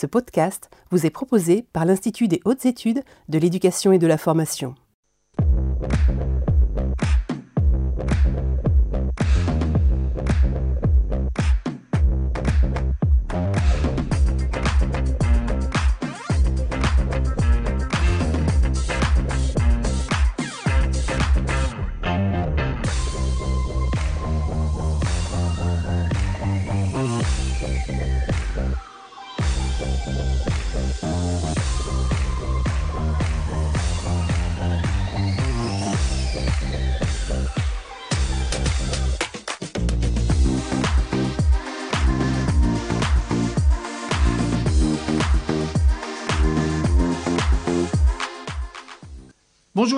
[0.00, 4.16] Ce podcast vous est proposé par l'Institut des hautes études de l'éducation et de la
[4.16, 4.76] formation.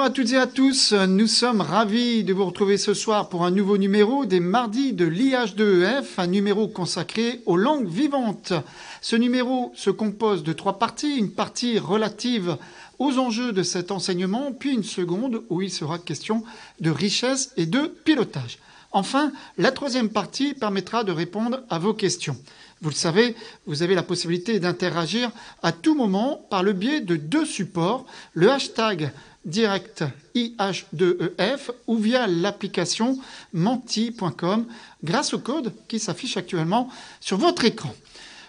[0.01, 3.45] Bonjour à toutes et à tous, nous sommes ravis de vous retrouver ce soir pour
[3.45, 8.55] un nouveau numéro des mardis de l'IH2EF, un numéro consacré aux langues vivantes.
[9.03, 12.57] Ce numéro se compose de trois parties, une partie relative
[12.99, 16.45] aux enjeux de cet enseignement, puis une seconde où il sera question
[16.81, 18.59] de richesse et de pilotage.
[18.93, 22.39] Enfin, la troisième partie permettra de répondre à vos questions.
[22.83, 23.37] Vous le savez,
[23.67, 25.31] vous avez la possibilité d'interagir
[25.63, 29.13] à tout moment par le biais de deux supports, le hashtag
[29.45, 33.19] direct IH2EF ou via l'application
[33.53, 34.67] menti.com
[35.05, 36.89] grâce au code qui s'affiche actuellement
[37.21, 37.95] sur votre écran.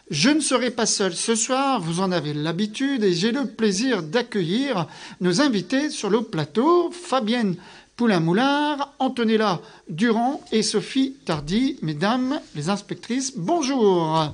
[0.10, 4.04] Je ne serai pas seul ce soir, vous en avez l'habitude, et j'ai le plaisir
[4.04, 4.88] d'accueillir
[5.22, 7.56] nos invités sur le plateau, Fabienne
[7.96, 11.78] Poulain-Moulard, Antonella Durand et Sophie Tardy.
[11.82, 14.34] Mesdames les inspectrices, bonjour.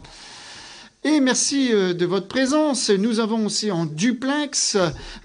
[1.03, 2.89] Et merci euh, de votre présence.
[2.89, 4.75] Nous avons aussi en duplex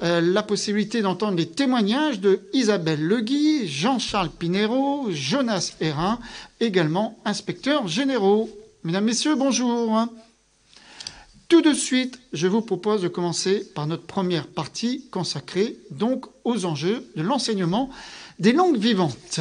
[0.03, 6.19] euh, la possibilité d'entendre les témoignages de Isabelle Legui, Jean-Charles Pinero, Jonas Hérin,
[6.61, 8.51] également inspecteurs généraux.
[8.85, 10.07] Mesdames, Messieurs, bonjour.
[11.53, 16.65] Tout de suite, je vous propose de commencer par notre première partie consacrée donc aux
[16.65, 17.91] enjeux de l'enseignement
[18.39, 19.41] des langues vivantes.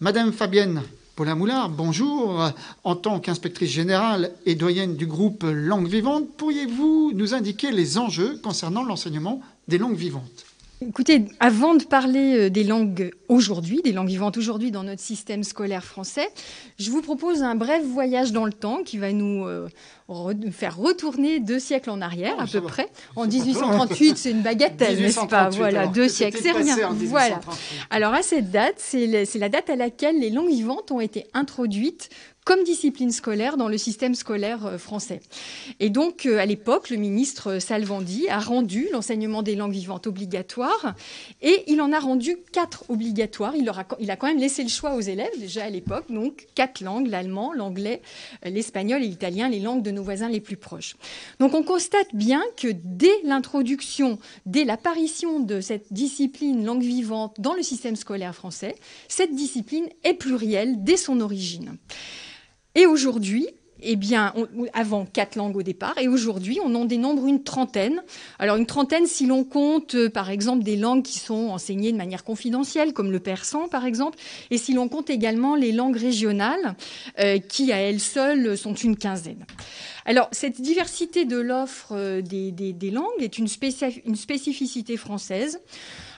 [0.00, 0.82] Madame Fabienne
[1.14, 2.42] Paula Moulard, bonjour.
[2.84, 8.40] En tant qu'inspectrice générale et doyenne du groupe Langues vivantes, pourriez-vous nous indiquer les enjeux
[8.42, 10.46] concernant l'enseignement des langues vivantes?
[10.82, 15.42] Écoutez, avant de parler euh, des langues aujourd'hui, des langues vivantes aujourd'hui dans notre système
[15.42, 16.28] scolaire français,
[16.78, 19.68] je vous propose un bref voyage dans le temps qui va nous euh,
[20.52, 22.90] faire retourner deux siècles en arrière oh, à peu près.
[23.16, 25.48] En 1838, c'est une bagatelle, n'est-ce pas?
[25.48, 26.76] Voilà, deux siècles, c'est rien.
[27.06, 27.40] Voilà.
[27.88, 32.10] Alors à cette date, c'est la date à laquelle les langues vivantes ont été introduites
[32.46, 35.20] comme discipline scolaire dans le système scolaire euh, français.
[35.80, 40.94] Et donc, euh, à l'époque, le ministre Salvandi a rendu l'enseignement des langues vivantes obligatoire
[41.42, 43.56] et il en a rendu quatre obligatoires.
[43.56, 46.82] Il, il a quand même laissé le choix aux élèves, déjà à l'époque, donc quatre
[46.82, 48.00] langues, l'allemand, l'anglais,
[48.46, 50.94] euh, l'espagnol et l'italien, les langues de nos voisins les plus proches.
[51.40, 57.54] Donc, on constate bien que dès l'introduction, dès l'apparition de cette discipline langue vivante dans
[57.54, 58.76] le système scolaire français,
[59.08, 61.76] cette discipline est plurielle dès son origine.
[62.76, 63.48] Et aujourd'hui,
[63.82, 64.34] eh bien,
[64.74, 68.02] avant quatre langues au départ, et aujourd'hui, on en dénombre une trentaine.
[68.38, 71.96] Alors, une trentaine si l'on compte, euh, par exemple, des langues qui sont enseignées de
[71.96, 74.18] manière confidentielle, comme le persan, par exemple,
[74.50, 76.74] et si l'on compte également les langues régionales,
[77.18, 79.46] euh, qui à elles seules sont une quinzaine.
[80.04, 83.48] Alors, cette diversité de l'offre euh, des, langues est une,
[84.04, 85.60] une spécificité française.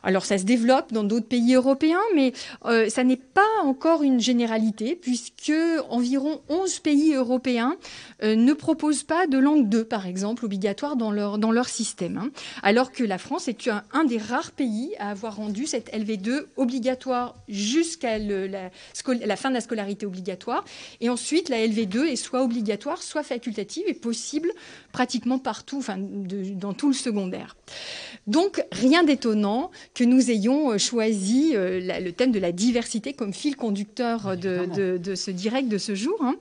[0.03, 2.33] Alors ça se développe dans d'autres pays européens, mais
[2.65, 5.53] euh, ça n'est pas encore une généralité, puisque
[5.91, 7.77] environ 11 pays européens
[8.23, 12.19] euh, ne proposent pas de langue 2, par exemple, obligatoire dans leur, dans système.
[12.19, 12.31] Hein.
[12.63, 17.35] alors que la France est un, des rares pays à avoir rendu cette LV2 obligatoire
[17.49, 18.71] jusqu'à la,
[19.05, 20.65] la fin de la scolarité obligatoire.
[21.01, 24.53] Et ensuite, la LV2 est soit obligatoire, soit facultative et possible
[24.99, 27.57] pratiquement partout, enfin, dans tout le secondaire.
[28.27, 33.33] Donc, rien d'étonnant que nous ayons euh, choisi euh, le thème de la diversité comme
[33.33, 36.17] fil conducteur de, ce direct de ce jour.
[36.21, 36.35] Hein.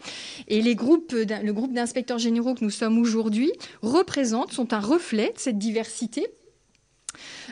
[0.48, 3.52] Et les groupes, le groupe d'inspecteurs généraux que nous sommes aujourd'hui
[3.84, 6.26] représentent, sont un reflet de cette diversité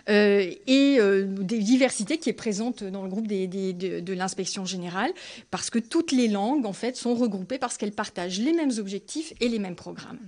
[0.09, 5.11] euh, et des diversités qui est présente dans le groupe de, de l'inspection générale,
[5.51, 9.33] parce que toutes les langues, en fait, sont regroupées parce qu'elles partagent les mêmes objectifs
[9.41, 10.19] et les mêmes programmes.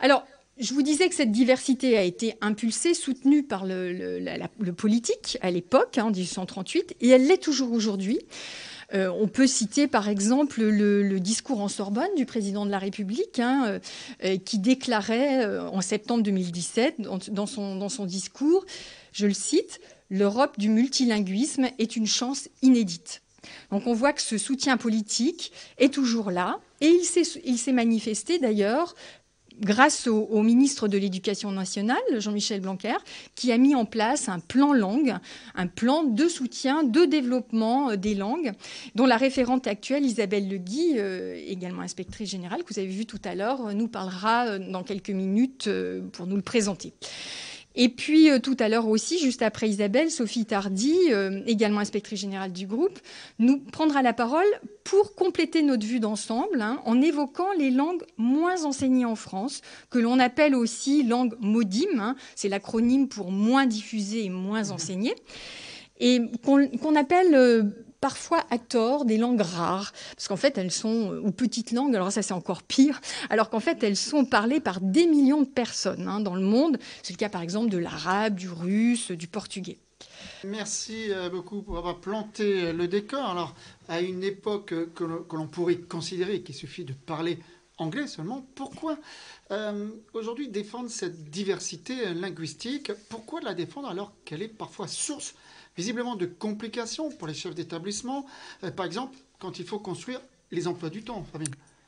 [0.00, 0.24] Alors,
[0.58, 5.98] je vous disais que cette diversité a été impulsée, soutenue par le, politique à l'époque,
[5.98, 8.18] hein, en 1838, et elle l'est toujours aujourd'hui.
[8.94, 13.38] Euh, on peut citer par exemple le, discours en Sorbonne du président de la République,
[13.38, 13.78] hein, euh,
[14.24, 18.64] euh, qui déclarait en septembre 2017 dans son, dans son discours,
[19.12, 19.80] je le cite,
[20.14, 23.22] L'Europe du multilinguisme est une chance inédite.
[23.70, 27.00] Donc on voit que ce soutien politique est toujours là et
[27.44, 28.94] il s'est manifesté d'ailleurs
[29.60, 32.96] grâce au, ministre de l'Éducation nationale, Jean-Michel Blanquer,
[33.34, 35.14] qui a mis en place un plan langue,
[35.54, 38.52] un plan de soutien, de développement euh, des langues,
[38.94, 43.20] dont la référente actuelle, Isabelle Legui, euh, également inspectrice générale, que vous avez vu tout
[43.24, 45.68] à l'heure, euh, nous parlera dans quelques minutes
[46.12, 46.92] pour nous le présenter.
[47.74, 52.20] Et puis euh, tout à l'heure aussi, juste après Isabelle, Sophie Tardy, euh, également inspectrice
[52.20, 52.98] générale du groupe,
[53.38, 54.46] nous prendra la parole
[54.84, 59.98] pour compléter notre vue d'ensemble hein, en évoquant les langues moins enseignées en France, que
[59.98, 62.16] l'on appelle aussi langues MODIM, hein.
[62.34, 65.14] c'est l'acronyme pour moins diffusées et moins enseignées,
[66.00, 67.62] et qu'on appelle euh,
[68.02, 71.94] parfois à tort des langues rares, parce qu'en fait elles sont, euh, ou petites langues,
[71.94, 73.00] alors ça c'est encore pire,
[73.30, 76.78] alors qu'en fait elles sont parlées par des millions de personnes hein, dans le monde.
[77.02, 79.78] C'est le cas par exemple de l'arabe, du russe, du portugais.
[80.44, 83.24] Merci euh, beaucoup pour avoir planté euh, le décor.
[83.24, 83.54] Alors,
[83.88, 87.38] à une époque que l'on pourrait considérer qu'il suffit de parler
[87.78, 88.98] anglais seulement, pourquoi
[90.14, 92.90] aujourd'hui défendre cette diversité linguistique?
[93.10, 95.34] Pourquoi la défendre alors qu'elle est parfois source
[95.76, 98.26] visiblement de complications pour les chefs d'établissement,
[98.64, 100.20] euh, par exemple quand il faut construire
[100.52, 101.24] les emplois du temps,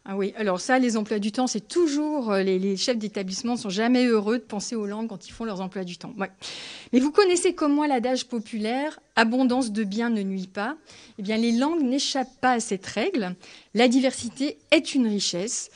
[0.06, 3.68] Ah oui, alors ça, les emplois du temps, c'est toujours euh, les, chefs d'établissement sont
[3.68, 6.14] jamais heureux de penser aux langues quand ils font leurs emplois du temps.
[6.92, 10.76] Mais vous connaissez comme moi l'adage populaire abondance de biens ne nuit pas.
[11.18, 13.36] Eh bien, les langues n'échappent pas à cette règle.
[13.74, 15.70] La diversité est une richesse,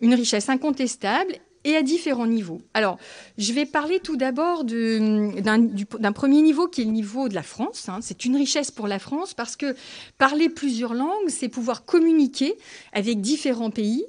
[0.00, 1.34] une richesse incontestable
[1.64, 2.60] et à différents niveaux.
[2.74, 2.98] Alors,
[3.38, 7.88] je vais parler tout d'abord d'un premier niveau qui est le niveau de la France.
[7.88, 7.98] Hein.
[8.02, 9.74] C'est une richesse pour la France parce que
[10.18, 12.54] parler plusieurs langues, c'est pouvoir communiquer
[12.92, 14.04] avec différents pays.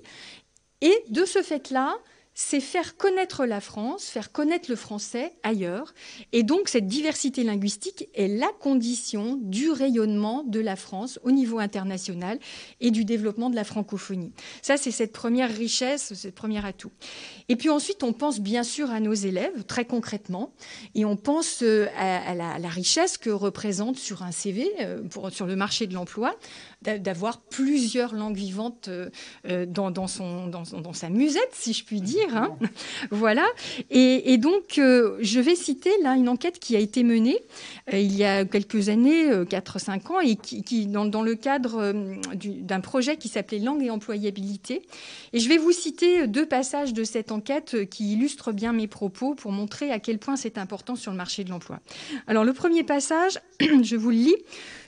[0.81, 1.95] Et de ce fait-là,
[2.37, 5.93] c'est faire connaître la France, faire connaître le français ailleurs.
[6.33, 11.59] Et donc cette diversité linguistique est la condition du rayonnement de la France au niveau
[11.59, 12.37] international
[12.81, 14.33] et du développement de la francophonie.
[14.61, 16.91] Ça, c'est cette première richesse, cette première atout.
[17.47, 20.53] Et puis ensuite, on pense bien sûr à nos élèves, très concrètement,
[20.93, 25.55] et on pense euh, à, la, richesse que représente sur un CV, euh, sur le
[25.55, 26.35] marché de l'emploi,
[26.99, 32.35] d'avoir plusieurs langues vivantes euh, dans, son, dans, sa musette, si je puis dire.
[32.35, 32.55] Hein.
[33.11, 33.45] voilà.
[33.89, 37.37] Et, donc, euh, je vais citer là une enquête qui a été menée
[37.93, 41.93] euh, il y a quelques années, 4-5 ans, et qui, dans, le cadre
[42.35, 44.81] d'un projet qui s'appelait Langue et employabilité.
[45.33, 49.35] Et je vais vous citer deux passages de cette enquête qui illustrent bien mes propos
[49.35, 51.79] pour montrer à quel point c'est important sur le marché de l'emploi.
[52.27, 54.35] Alors, le premier passage, je vous le lis.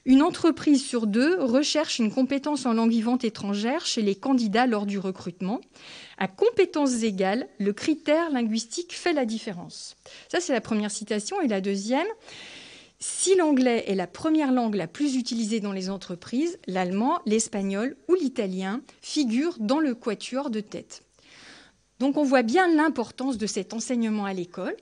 [0.07, 4.85] Une entreprise sur deux recherche une compétence en langue vivante étrangère chez les candidats lors
[4.85, 5.59] du recrutement.
[6.17, 9.97] À compétences égales, le critère linguistique fait la différence.
[10.31, 11.41] Ça, c'est la première citation.
[11.41, 12.07] Et la deuxième,
[12.99, 18.15] si l'anglais est la première langue la plus utilisée dans les entreprises, l'allemand, l'espagnol ou
[18.15, 21.03] l'italien figurent dans le quatuor de tête.
[21.99, 24.77] Donc on voit bien l'importance de cet enseignement à l'école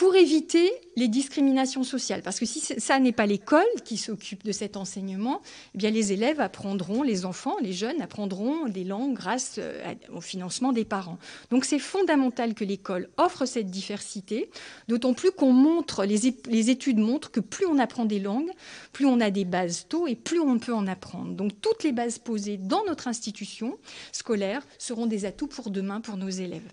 [0.00, 2.22] pour éviter les discriminations sociales.
[2.22, 5.42] Parce que si ça n'est pas l'école qui s'occupe de cet enseignement,
[5.74, 10.22] eh bien les élèves apprendront, les enfants, les jeunes apprendront des langues grâce euh, au
[10.22, 11.18] financement des parents.
[11.50, 14.50] Donc c'est fondamental que l'école offre cette diversité,
[14.88, 18.50] d'autant plus qu'on montre, les, les, études montrent que plus on apprend des langues,
[18.94, 21.34] plus on a des bases tôt et plus on peut en apprendre.
[21.34, 23.76] Donc toutes les bases posées dans notre institution
[24.12, 26.72] scolaire seront des atouts pour demain pour nos élèves.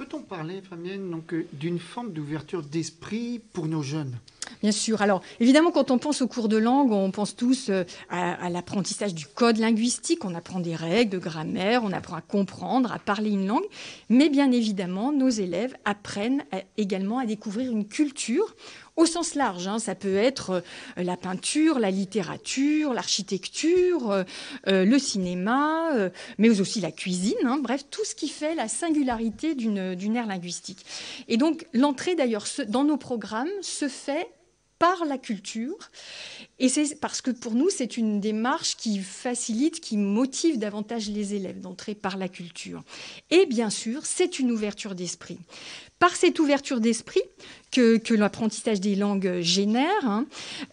[0.00, 4.16] Peut-on parler, Fabienne, donc, euh, d'une forme d'ouverture d'esprit pour nos jeunes?
[4.62, 5.02] Bien sûr.
[5.02, 9.14] Alors, évidemment, quand on pense aux cours de langue, on pense tous euh, à, l'apprentissage
[9.14, 10.24] du code linguistique.
[10.24, 13.66] On apprend des règles de grammaire, on apprend à comprendre, à parler une langue.
[14.08, 16.44] Mais bien évidemment, nos élèves apprennent
[16.78, 18.56] également à découvrir une culture
[19.00, 19.66] au sens large.
[19.66, 19.78] Hein.
[19.78, 24.24] ça peut être euh, la peinture, la littérature, l'architecture, euh,
[24.68, 25.90] euh, le cinéma,
[26.38, 27.34] mais aussi la cuisine.
[27.44, 27.58] Hein.
[27.62, 30.84] bref, tout ce qui fait la singularité d'une ère linguistique.
[31.28, 34.28] Et donc, l'entrée d'ailleurs dans nos programmes se fait
[34.78, 35.76] par la culture.
[36.58, 41.34] Et c'est parce que pour nous, c'est une démarche qui facilite, qui motive davantage les
[41.34, 42.82] élèves d'entrer par la culture.
[43.30, 45.38] Et bien sûr, c'est une ouverture d'esprit
[46.00, 47.22] par cette ouverture d'esprit
[47.70, 50.04] que, l'apprentissage des langues génère.
[50.04, 50.26] Hein,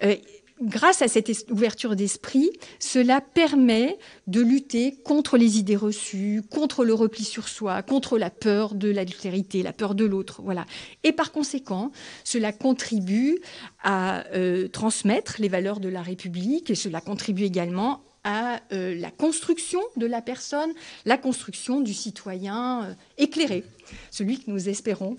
[0.03, 0.15] euh,
[0.61, 6.93] grâce à cette ouverture d'esprit, cela permet de lutter contre les idées reçues, contre le
[6.93, 10.41] repli sur soi, contre la peur de l'altérité, la peur de l'autre.
[10.43, 10.65] Voilà.
[11.03, 11.91] Et par conséquent,
[12.23, 13.39] cela contribue
[13.83, 19.09] à euh, transmettre les valeurs de la République et cela contribue également à euh, la
[19.09, 20.73] construction de la personne,
[21.05, 23.63] la construction du citoyen euh, éclairé,
[24.11, 25.15] celui que nous espérons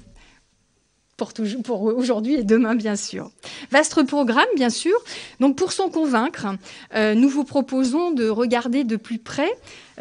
[1.64, 3.32] pour, aujourd'hui et demain, bien sûr.
[3.72, 4.94] Vaste programme, bien sûr.
[5.40, 6.46] Donc, pour s'en convaincre,
[6.94, 9.50] euh, nous vous proposons de regarder de plus près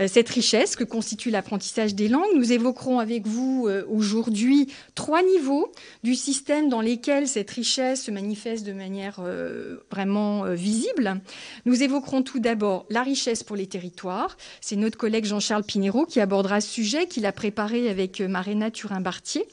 [0.06, 2.36] cette richesse que constitue l'apprentissage des langues.
[2.36, 5.72] Nous évoquerons avec vous euh, aujourd'hui trois niveaux
[6.04, 11.20] du système dans lesquels cette richesse se manifeste de manière euh, vraiment visible.
[11.66, 14.38] Nous évoquerons tout d'abord la richesse pour les territoires.
[14.62, 19.48] C'est notre collègue Jean-Charles Pinero qui abordera ce sujet, qu'il a préparé avec Marina Turin-Bartier,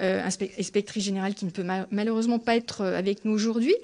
[0.00, 3.74] inspectrice générale qui ne peut malheureusement pas être avec nous aujourd'hui.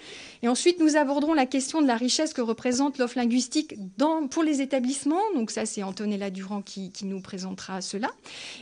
[0.44, 4.42] Et ensuite, nous aborderons la question de la richesse que représente l'offre linguistique dans, pour
[4.42, 5.22] les établissements.
[5.34, 8.10] Donc ça, c'est Antonella Durand qui, nous présentera cela.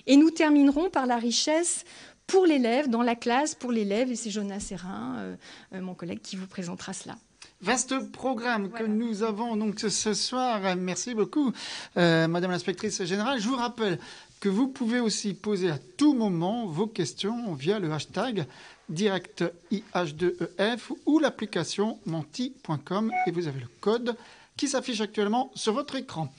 [0.07, 1.85] Et nous terminerons par la richesse
[2.29, 4.12] pour l'élève, dans la classe pour l'élève.
[4.12, 5.37] Et c'est Jonas Serrin, euh,
[5.75, 7.17] euh, mon collègue, qui vous présentera cela.
[7.61, 10.61] Vaste programme que nous avons donc ce soir.
[10.77, 11.53] Merci beaucoup,
[11.97, 13.41] euh, Madame l'inspectrice générale.
[13.41, 13.99] Je vous rappelle
[14.43, 18.45] que vous pouvez aussi poser à tout moment vos questions via le hashtag
[18.89, 24.17] direct IH2EF ou l'application menti.com et vous avez le code
[24.57, 26.35] qui s'affiche actuellement sur votre écran.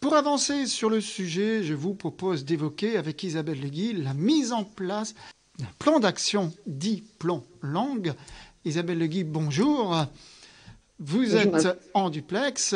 [0.00, 4.64] Pour avancer sur le sujet, je vous propose d'évoquer avec Isabelle Legui la mise en
[4.64, 5.14] place
[5.58, 8.14] d'un plan d'action dit plan langue.
[8.64, 9.94] Isabelle Legui, bonjour.
[10.98, 12.74] Vous êtes en duplex.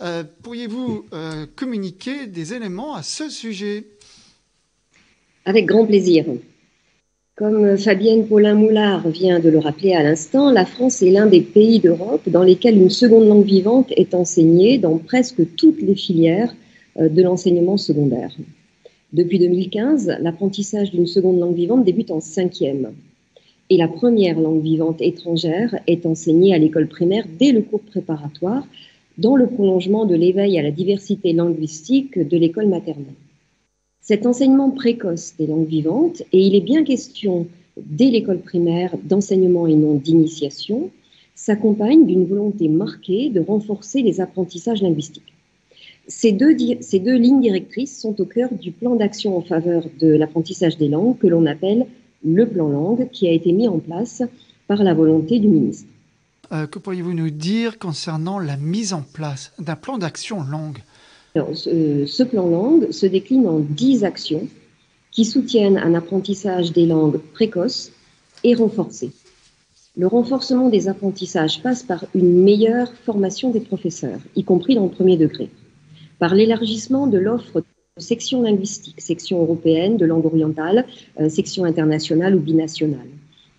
[0.00, 3.86] Euh, pourriez-vous euh, communiquer des éléments à ce sujet?
[5.48, 6.24] Avec grand plaisir.
[7.36, 11.78] Comme Fabienne Paulin-Moulard vient de le rappeler à l'instant, la France est l'un des pays
[11.78, 16.52] d'Europe dans lesquels une seconde langue vivante est enseignée dans presque toutes les filières
[16.98, 18.34] euh, de l'enseignement secondaire.
[19.12, 22.90] Depuis 2015, l'apprentissage d'une seconde langue vivante débute en cinquième.
[23.70, 28.66] Et la première langue vivante étrangère est enseignée à l'école primaire dès le cours préparatoire,
[29.16, 33.14] dans le prolongement de l'éveil à la diversité linguistique de l'école maternelle.
[34.08, 39.66] Cet enseignement précoce des langues vivantes, et il est bien question dès l'école primaire d'enseignement
[39.66, 40.92] et non d'initiation,
[41.34, 45.34] s'accompagne d'une volonté marquée de renforcer les apprentissages linguistiques.
[46.06, 50.86] Ces deux, lignes directrices sont au cœur du plan d'action en faveur de l'apprentissage des
[50.86, 51.86] langues que l'on appelle
[52.24, 54.22] le plan langue, qui a été mis en place
[54.68, 55.88] par la volonté du ministre.
[56.52, 60.78] Euh, que pourriez-vous nous dire concernant la mise en place d'un plan d'action langue?
[61.54, 64.48] Ce, plan langue se décline en dix actions
[65.10, 67.92] qui soutiennent un apprentissage des langues précoces
[68.44, 69.10] et renforcé.
[69.96, 74.90] Le renforcement des apprentissages passe par une meilleure formation des professeurs, y compris dans le
[74.90, 75.48] premier degré,
[76.18, 80.84] par l'élargissement de l'offre de sections linguistiques, section européenne, de langue orientale,
[81.18, 83.08] euh, section internationale ou binationale,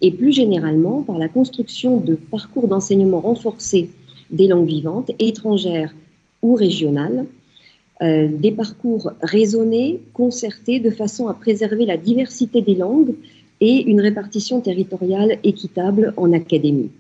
[0.01, 3.89] et plus généralement par la construction de parcours d'enseignement renforcés
[4.29, 5.95] des langues vivantes, étrangères
[6.43, 7.25] ou régionales,
[8.01, 13.15] euh, des parcours raisonnés, concertés, de façon à préserver la diversité des langues
[13.59, 16.91] et une répartition territoriale équitable en académie.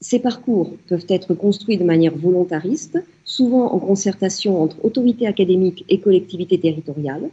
[0.00, 5.98] Ces parcours peuvent être construits de manière volontariste, souvent en concertation entre autorités académiques et
[5.98, 7.30] collectivités territoriales.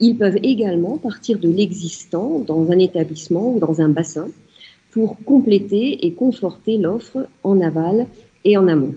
[0.00, 4.28] Ils peuvent également partir de l'existant dans un établissement ou dans un bassin
[4.92, 8.06] pour compléter et conforter l'offre en aval
[8.44, 8.94] et en amont.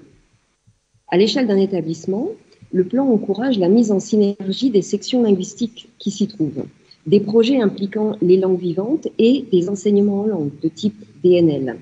[1.08, 2.30] À l'échelle d'un établissement,
[2.72, 6.66] le plan encourage la mise en synergie des sections linguistiques qui s'y trouvent,
[7.06, 11.78] des projets impliquant les langues vivantes et des enseignements en langue de type DNL,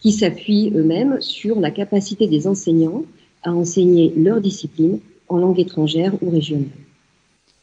[0.00, 3.04] qui s'appuient eux-mêmes sur la capacité des enseignants
[3.42, 6.68] à enseigner leur discipline en langue étrangère ou régionale.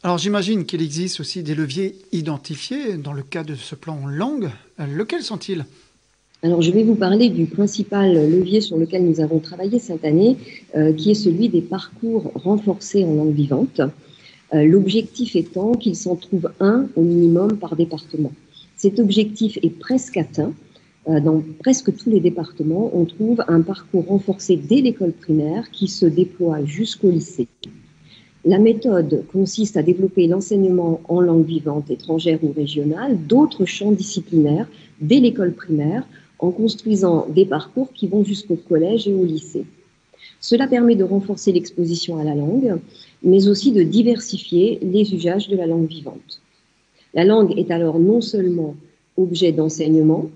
[0.01, 4.07] Alors j'imagine qu'il existe aussi des leviers identifiés dans le cas de ce plan en
[4.07, 4.49] langue.
[4.77, 5.65] Lequel sont-ils?
[6.41, 10.37] Alors, je vais vous parler du principal levier sur lequel nous avons travaillé cette année,
[10.77, 13.81] euh, qui est celui des parcours renforcés en langue vivante.
[14.53, 18.31] Euh, l'objectif étant qu'il s'en trouve un au minimum par département.
[18.77, 20.53] Cet objectif est presque atteint.
[21.09, 25.89] Euh, dans presque tous les départements, on trouve un parcours renforcé dès l'école primaire qui
[25.89, 27.49] se déploie jusqu'au lycée.
[28.45, 34.69] La méthode consiste à développer l'enseignement en langue vivante étrangère ou régionale d'autres champs disciplinaires
[35.01, 36.07] dès l'école primaire
[36.39, 39.65] en construisant des parcours qui vont jusqu'au collège et au lycée.
[40.41, 42.79] Cela permet de renforcer l'exposition à la langue,
[43.23, 46.41] mais aussi de diversifier les usages de la langue vivante.
[47.13, 48.75] La langue est alors non seulement
[49.17, 50.29] objet d'enseignement,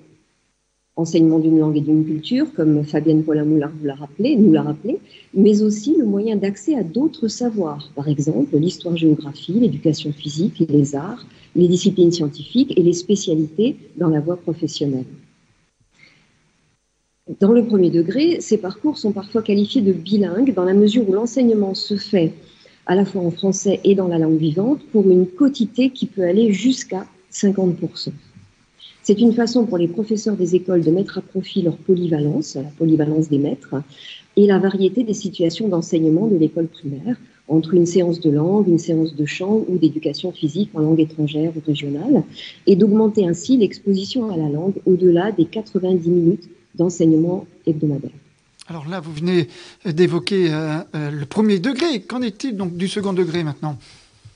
[0.96, 5.00] enseignement d'une langue et d'une culture, comme Fabienne Paulin-Moulard l'a rappelé, nous l'a rappelé,
[5.34, 11.26] mais aussi le moyen d'accès à d'autres savoirs, par exemple l'histoire-géographie, l'éducation physique, les arts,
[11.56, 15.06] les disciplines scientifiques et les spécialités dans la voie professionnelle.
[17.40, 21.14] Dans le premier degré, ces parcours sont parfois qualifiés de bilingues dans la mesure où
[21.14, 22.34] l'enseignement se fait
[22.86, 26.24] à la fois en français et dans la langue vivante pour une quotité qui peut
[26.24, 28.10] aller jusqu'à 50%.
[29.04, 32.64] C'est une façon pour les professeurs des écoles de mettre à profit leur polyvalence, la
[32.64, 33.76] polyvalence des maîtres,
[34.36, 37.16] et la variété des situations d'enseignement de l'école primaire,
[37.48, 41.54] entre une séance de langue, une séance de chant ou d'éducation physique en langue étrangère
[41.56, 42.24] ou régionale,
[42.68, 48.12] et d'augmenter ainsi l'exposition à la langue au-delà des 90 minutes d'enseignement hebdomadaire.
[48.68, 49.50] Alors là, vous venez
[49.86, 52.02] d'évoquer euh, euh, le premier degré.
[52.02, 53.78] Qu'en est-il donc du second degré maintenant?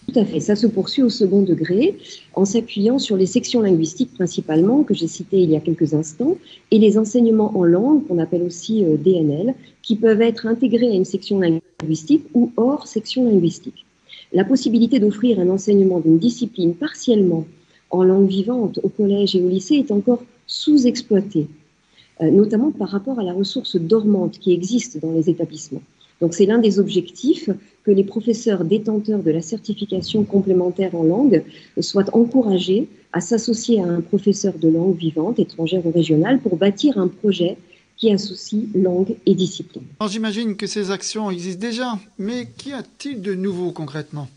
[0.08, 0.40] Tout à fait.
[0.40, 1.98] Ça se poursuit au second degré
[2.34, 6.38] en s'appuyant sur les sections linguistiques principalement que j'ai citées il y a quelques instants
[6.72, 10.94] et les enseignements en langue qu'on appelle aussi euh, DNL qui peuvent être intégrés à
[10.94, 13.86] une section linguistique ou hors section linguistique.
[14.32, 17.46] La possibilité d'offrir un enseignement d'une discipline partiellement
[17.90, 21.48] en langue vivante au collège et au lycée est encore sous-exploitée,
[22.22, 25.82] notamment par rapport à la ressource dormante qui existe dans les établissements.
[26.22, 27.50] Donc c'est l'un des objectifs
[27.84, 31.44] que les professeurs détenteurs de la certification complémentaire en langue
[31.80, 36.98] soient encouragés à s'associer à un professeur de langue vivante, étrangère ou régionale, pour bâtir
[36.98, 37.58] un projet
[37.98, 39.84] qui associe langue et discipline.
[40.08, 44.28] J'imagine que ces actions existent déjà, mais qu'y a-t-il de nouveau concrètement?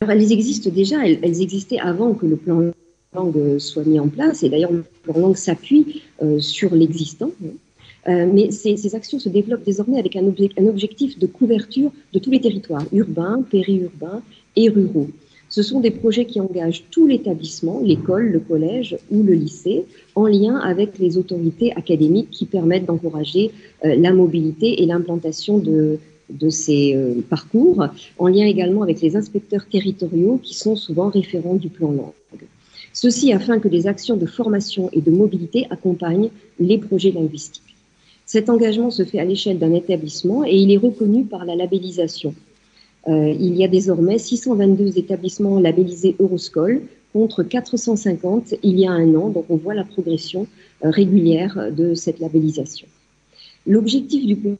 [0.00, 2.70] Alors, Elles existent déjà, elles, existaient avant que le plan
[3.14, 7.30] langue soit mis en place, et d'ailleurs le plan langue s'appuie euh, sur l'existant.
[8.08, 10.26] Euh, mais ces, actions se développent désormais avec un,
[10.66, 14.22] objectif de couverture de tous les territoires, urbains, périurbains
[14.56, 15.08] et ruraux.
[15.50, 19.84] Ce sont des projets qui engagent tout l'établissement, l'école, le collège ou le lycée,
[20.14, 23.50] en lien avec les autorités académiques qui permettent d'encourager
[23.84, 25.98] euh, la mobilité et l'implantation de,
[26.50, 27.86] ces euh, parcours,
[28.18, 32.12] en lien également avec les inspecteurs territoriaux qui sont souvent référents du plan langue.
[33.00, 37.76] Ceci afin que les actions de formation et de mobilité accompagnent les projets linguistiques.
[38.26, 42.34] Cet engagement se fait à l'échelle d'un établissement et il est reconnu par la labellisation.
[43.06, 49.14] Euh, il y a désormais 622 établissements labellisés Euroscol contre 450 il y a un
[49.14, 50.48] an, donc on voit la progression
[50.84, 52.88] euh, régulière de cette labellisation.
[53.64, 54.56] L'objectif du plan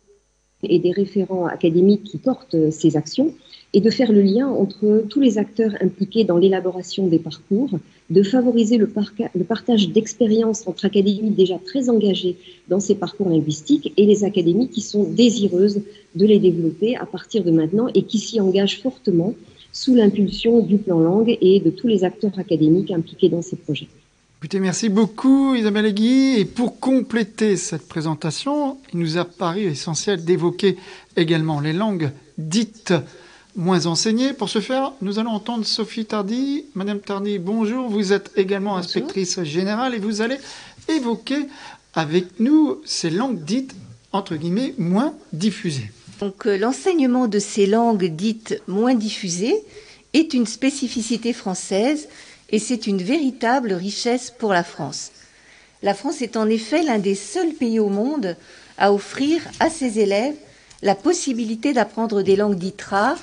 [0.62, 3.34] et des référents académiques qui portent ces actions
[3.72, 7.70] et de faire le lien entre tous les acteurs impliqués dans l'élaboration des parcours,
[8.10, 12.36] de favoriser le, partage d'expériences entre académies déjà très engagées
[12.68, 15.80] dans ces parcours linguistiques et les académies qui sont désireuses
[16.14, 19.34] de les développer à partir de maintenant et qui s'y engagent fortement
[19.72, 23.88] sous l'impulsion du plan langue et de tous les acteurs académiques impliqués dans ces projets.
[24.40, 26.38] Écoutez, merci beaucoup Isabelle Aiguy.
[26.38, 30.76] Et pour compléter cette présentation, il nous a paru essentiel d'évoquer
[31.16, 32.94] également les langues dites
[33.58, 34.32] moins enseigné.
[34.32, 36.64] Pour ce faire, nous allons entendre Sophie Tardy.
[36.74, 37.90] Madame Tardy, bonjour.
[37.90, 40.38] Vous êtes également inspectrice générale et vous allez
[40.88, 41.48] évoquer
[41.92, 43.74] avec nous ces langues dites,
[44.12, 45.90] entre guillemets, moins diffusées.
[46.20, 49.56] Donc euh, l'enseignement de ces langues dites moins diffusées
[50.14, 52.08] est une spécificité française
[52.50, 55.10] et c'est une véritable richesse pour la France.
[55.82, 58.36] La France est en effet l'un des seuls pays au monde
[58.78, 60.36] à offrir à ses élèves
[60.82, 63.18] la possibilité d'apprendre des langues dites rares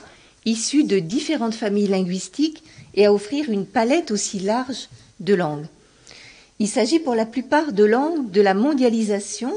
[0.46, 5.66] issus de différentes familles linguistiques et à offrir une palette aussi large de langues.
[6.60, 9.54] Il s'agit pour la plupart de langues de la mondialisation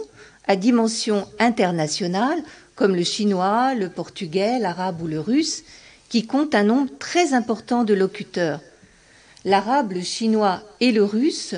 [0.46, 2.42] à dimension internationale,
[2.74, 5.62] comme le chinois, le portugais, l'arabe ou le russe,
[6.08, 8.60] qui comptent un nombre très important de locuteurs.
[9.44, 11.54] L'arabe, le chinois et le russe,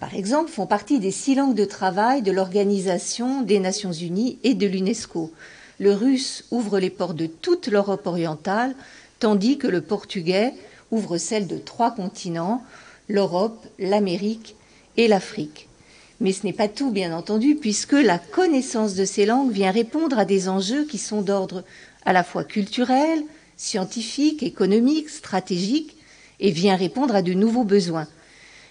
[0.00, 4.54] par exemple, font partie des six langues de travail de l'Organisation des Nations Unies et
[4.54, 5.32] de l'UNESCO
[5.78, 8.74] le russe ouvre les portes de toute l'Europe orientale,
[9.18, 10.52] tandis que le portugais
[10.90, 12.62] ouvre celles de trois continents,
[13.08, 14.56] l'Europe, l'Amérique
[14.96, 15.68] et l'Afrique.
[16.20, 20.18] Mais ce n'est pas tout, bien entendu, puisque la connaissance de ces langues vient répondre
[20.18, 21.62] à des enjeux qui sont d'ordre
[22.04, 23.22] à la fois culturel,
[23.56, 25.96] scientifique, économique, stratégique,
[26.40, 28.06] et vient répondre à de nouveaux besoins.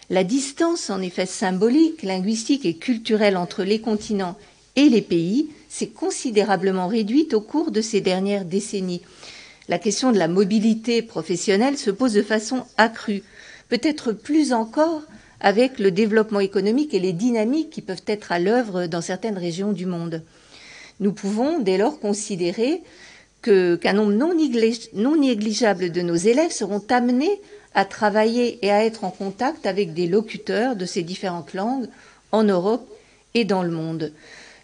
[0.10, 4.38] La distance, en effet symbolique, linguistique et culturelle entre les continents
[4.76, 9.02] et les pays s'est considérablement réduite au cours de ces dernières décennies.
[9.68, 13.24] La question de la mobilité professionnelle se pose de façon accrue,
[13.68, 15.02] peut-être plus encore
[15.42, 19.74] avec le développement économique et les dynamiques qui peuvent être à l'œuvre dans certaines régions
[19.74, 20.22] du monde.
[21.02, 22.82] Nous pouvons dès lors considérer
[23.42, 24.34] qu'un nombre non,
[25.18, 27.42] négligeable de nos élèves seront amenés
[27.74, 31.90] à travailler et à être en contact avec des locuteurs de ces différentes langues
[32.32, 32.88] en Europe
[33.34, 34.14] et dans le monde.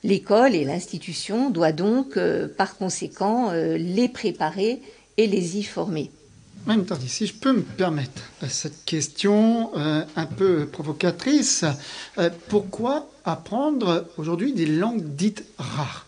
[0.03, 4.81] L'école et l'institution doivent donc, euh, par conséquent, euh, les préparer
[5.17, 6.09] et les y former.
[6.65, 11.65] Madame Tardy, si je peux me permettre euh, cette question un peu provocatrice,
[12.49, 16.07] pourquoi apprendre aujourd'hui des langues dites rares?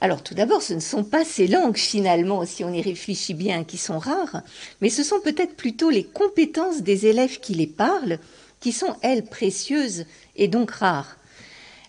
[0.00, 3.64] Alors tout d'abord, ce ne sont pas ces langues finalement, si on y réfléchit bien,
[3.64, 4.42] qui sont rares,
[4.80, 8.18] mais ce sont peut-être plutôt les compétences des élèves qui les parlent,
[8.60, 11.16] qui sont, elles, précieuses et donc rares.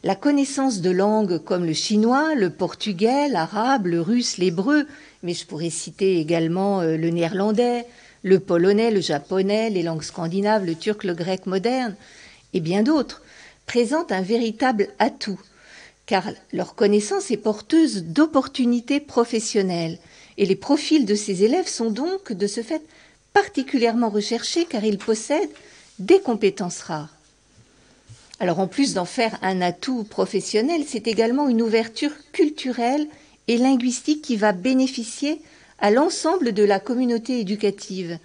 [0.03, 4.87] La connaissance de langues comme le chinois, le portugais, l'arabe, le russe, l'hébreu
[5.23, 7.85] mais je pourrais citer également le néerlandais,
[8.23, 11.95] le polonais, le japonais, les langues scandinaves, le turc, le grec moderne,
[12.53, 13.21] et bien d'autres,
[13.65, 15.39] présentent un véritable atout,
[16.05, 19.99] car leur connaissance est porteuse d'opportunités professionnelles,
[20.37, 22.81] et les profils de ces élèves sont donc, de ce fait,
[23.33, 25.49] particulièrement recherchés car ils possèdent
[25.99, 27.15] des compétences rares.
[28.41, 33.05] Alors en plus d'en faire un atout professionnel, c'est également une ouverture culturelle
[33.47, 35.39] et linguistique qui va bénéficier
[35.77, 38.17] à l'ensemble de la communauté éducative.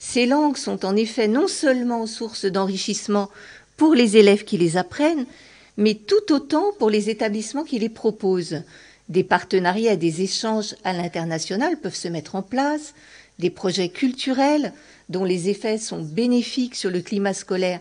[0.00, 3.30] Ces langues sont en effet non seulement source d'enrichissement
[3.76, 5.24] pour les élèves qui les apprennent,
[5.76, 8.62] mais tout autant pour les établissements qui les proposent.
[9.08, 12.92] Des partenariats et des échanges à l'international peuvent se mettre en place,
[13.38, 14.72] des projets culturels
[15.08, 17.78] dont les effets sont bénéfiques sur le climat scolaire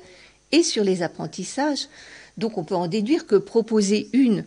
[0.54, 1.90] et sur les apprentissages.
[2.38, 4.46] Donc on peut en déduire que proposer une,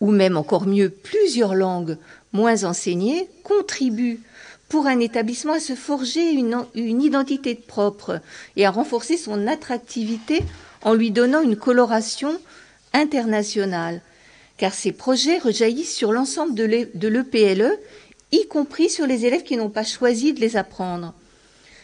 [0.00, 1.98] ou même encore mieux plusieurs langues
[2.32, 4.20] moins enseignées, contribue
[4.68, 8.20] pour un établissement à se forger une, identité propre
[8.56, 10.42] et à renforcer son attractivité
[10.82, 12.38] en lui donnant une coloration
[12.92, 14.02] internationale.
[14.58, 17.78] Car ces projets rejaillissent sur l'ensemble de l'EPLE, e,
[18.32, 21.14] y compris sur les élèves qui n'ont pas choisi de les apprendre.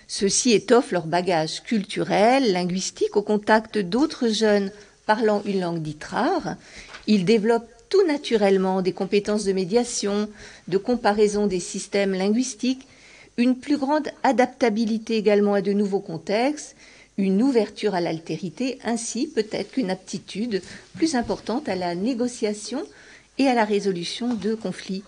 [0.06, 4.70] Ceux-ci étoffent leur bagage culturel, linguistique au contact d'autres jeunes
[5.06, 6.56] parlant une langue dite rare.
[7.06, 10.28] Ils développent tout naturellement des compétences de médiation,
[10.68, 12.86] de comparaison des systèmes linguistiques,
[13.36, 16.76] une plus grande adaptabilité également à de nouveaux contextes,
[17.16, 20.62] une ouverture à l'altérité, ainsi peut-être qu'une aptitude
[20.94, 22.84] plus importante à la négociation
[23.38, 25.04] et à la résolution de conflits.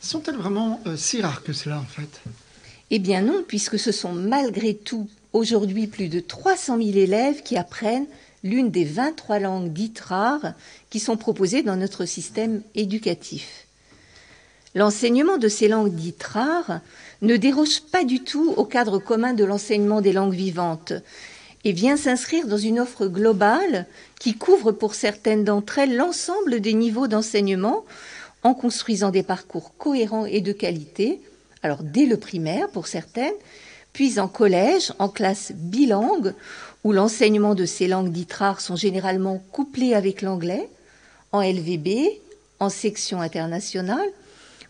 [0.00, 2.20] Sont-elles vraiment euh, si rares que cela en fait?
[2.90, 7.56] Eh bien non, puisque ce sont malgré tout aujourd'hui plus de 300 000 élèves qui
[7.56, 8.06] apprennent
[8.44, 10.54] l'une des 23 langues dites rares
[10.90, 13.66] qui sont proposées dans notre système éducatif.
[14.74, 16.80] L'enseignement de ces langues dites rares
[17.20, 20.92] ne déroge pas du tout au cadre commun de l'enseignement des langues vivantes
[21.64, 23.86] et vient s'inscrire dans une offre globale
[24.20, 27.84] qui couvre pour certaines d'entre elles l'ensemble des niveaux d'enseignement
[28.42, 31.20] en construisant des parcours cohérents et de qualité,
[31.62, 33.34] alors dès le primaire pour certaines,
[33.92, 36.34] puis en collège, en classe bilingue,
[36.84, 40.68] où l'enseignement de ces langues dites rares sont généralement couplés avec l'anglais,
[41.32, 42.20] en LVB,
[42.60, 44.08] en section internationale,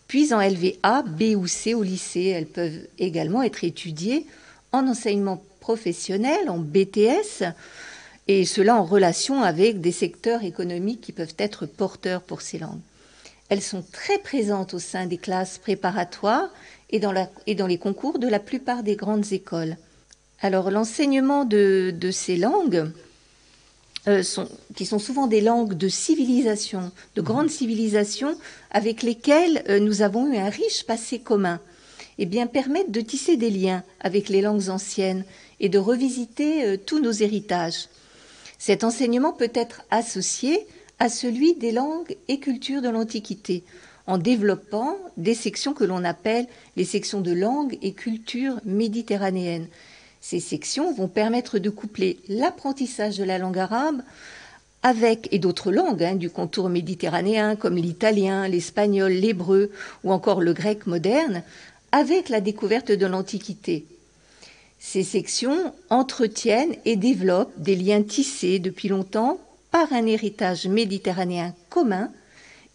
[0.07, 2.25] puis en LVA, B ou C au lycée.
[2.25, 4.25] Elles peuvent également être étudiées
[4.71, 7.43] en enseignement professionnel, en BTS,
[8.27, 12.81] et cela en relation avec des secteurs économiques qui peuvent être porteurs pour ces langues.
[13.49, 16.49] Elles sont très présentes au sein des classes préparatoires
[16.89, 19.77] et dans, les concours de la plupart des grandes écoles.
[20.41, 22.91] Alors l'enseignement de, ces langues,
[24.07, 24.23] euh,
[24.75, 28.35] qui sont souvent des langues de civilisation, de grandes civilisations
[28.71, 31.59] avec lesquelles euh, nous avons eu un riche passé commun,
[32.17, 35.23] et eh bien, permettent de tisser des liens avec les langues anciennes
[35.61, 37.87] et de revisiter euh, tous nos héritages.
[38.57, 40.67] Cet enseignement peut être associé
[40.99, 43.63] à celui des langues et cultures de l'Antiquité,
[44.09, 49.67] en développant des sections que l'on appelle les sections de langue et culture méditerranéennes.
[50.19, 54.01] Ces sections vont permettre de coupler l'apprentissage de la langue arabe
[54.81, 59.69] avec, et d'autres langues hein, du contour méditerranéen comme l'italien, l'espagnol, l'hébreu
[60.03, 61.43] ou encore le grec moderne,
[61.91, 63.85] avec la découverte de l'Antiquité.
[64.79, 72.09] Ces sections entretiennent et développent des liens tissés depuis longtemps par un héritage méditerranéen commun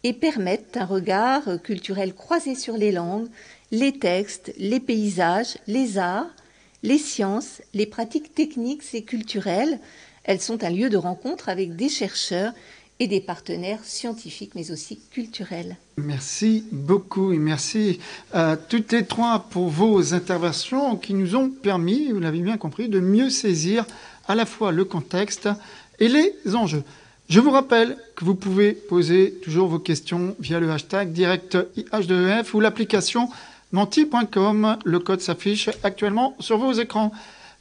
[0.04, 3.28] et permettent un regard culturel croisé sur les langues,
[3.72, 6.30] les textes, les paysages, les arts,
[6.82, 9.80] les sciences, les pratiques techniques et culturelles.
[10.22, 12.52] Elles sont un lieu de rencontre avec des chercheurs
[13.00, 15.76] et des partenaires scientifiques, mais aussi culturels.
[15.96, 17.98] Merci beaucoup et merci
[18.32, 22.88] à toutes les trois pour vos interventions qui nous ont permis, vous l'avez bien compris,
[22.88, 23.86] de mieux saisir
[24.28, 25.48] à la fois le contexte
[25.98, 26.84] et les enjeux.
[27.28, 32.54] Je vous rappelle que vous pouvez poser toujours vos questions via le hashtag direct IH2EF
[32.54, 33.30] ou l'application
[33.72, 34.76] menti.com.
[34.84, 37.12] Le code s'affiche actuellement sur vos écrans.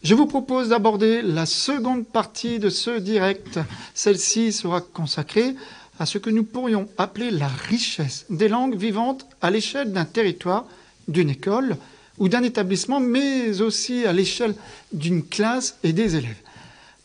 [0.04, 3.58] Je vous propose d'aborder la seconde partie de ce direct.
[3.94, 5.56] Celle-ci sera consacrée
[5.98, 10.66] à ce que nous pourrions appeler la richesse des langues vivantes à l'échelle d'un territoire,
[11.08, 11.78] d'une école
[12.18, 14.56] ou d'un établissement, mais aussi à l'échelle
[14.92, 16.36] d'une classe et des élèves.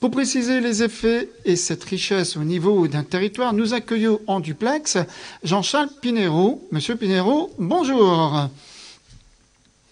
[0.01, 4.97] Pour préciser les effets et cette richesse au niveau d'un territoire, nous accueillons en duplex
[5.43, 6.63] Jean-Charles Pinero.
[6.71, 8.49] Monsieur Pinero, bonjour.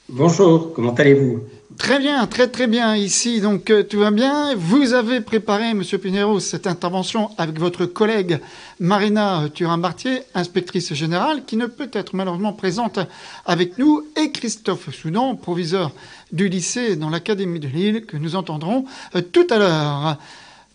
[0.08, 1.40] Bonjour, comment allez-vous?
[1.76, 3.40] Très bien, très très bien ici.
[3.40, 4.54] Donc euh, tout va bien.
[4.54, 8.38] Vous avez préparé, Monsieur Pinero, cette intervention avec votre collègue
[8.80, 13.00] Marina Turin-Bartier, inspectrice générale, qui ne peut être malheureusement présente
[13.44, 15.90] avec nous, et Christophe Soudan, proviseur
[16.32, 18.84] du lycée dans l'Académie de Lille, que nous entendrons
[19.14, 20.18] euh, tout à l'heure.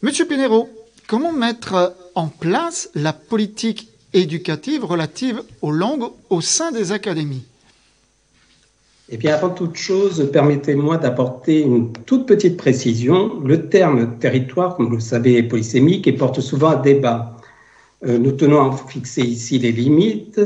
[0.01, 0.69] Monsieur Pinero,
[1.07, 7.43] comment mettre en place la politique éducative relative aux langues au sein des académies?
[9.13, 13.41] Eh bien, avant toute chose, permettez-moi d'apporter une toute petite précision.
[13.43, 17.35] Le terme territoire, comme vous le savez, est polysémique et porte souvent à débat.
[18.05, 20.39] Euh, nous tenons à fixer ici les limites,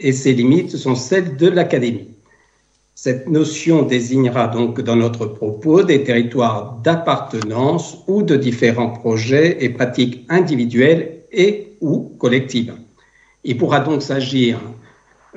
[0.00, 2.09] et ces limites sont celles de l'académie.
[3.02, 9.70] Cette notion désignera donc dans notre propos des territoires d'appartenance ou de différents projets et
[9.70, 12.74] pratiques individuelles et ou collectives.
[13.42, 14.60] Il pourra donc s'agir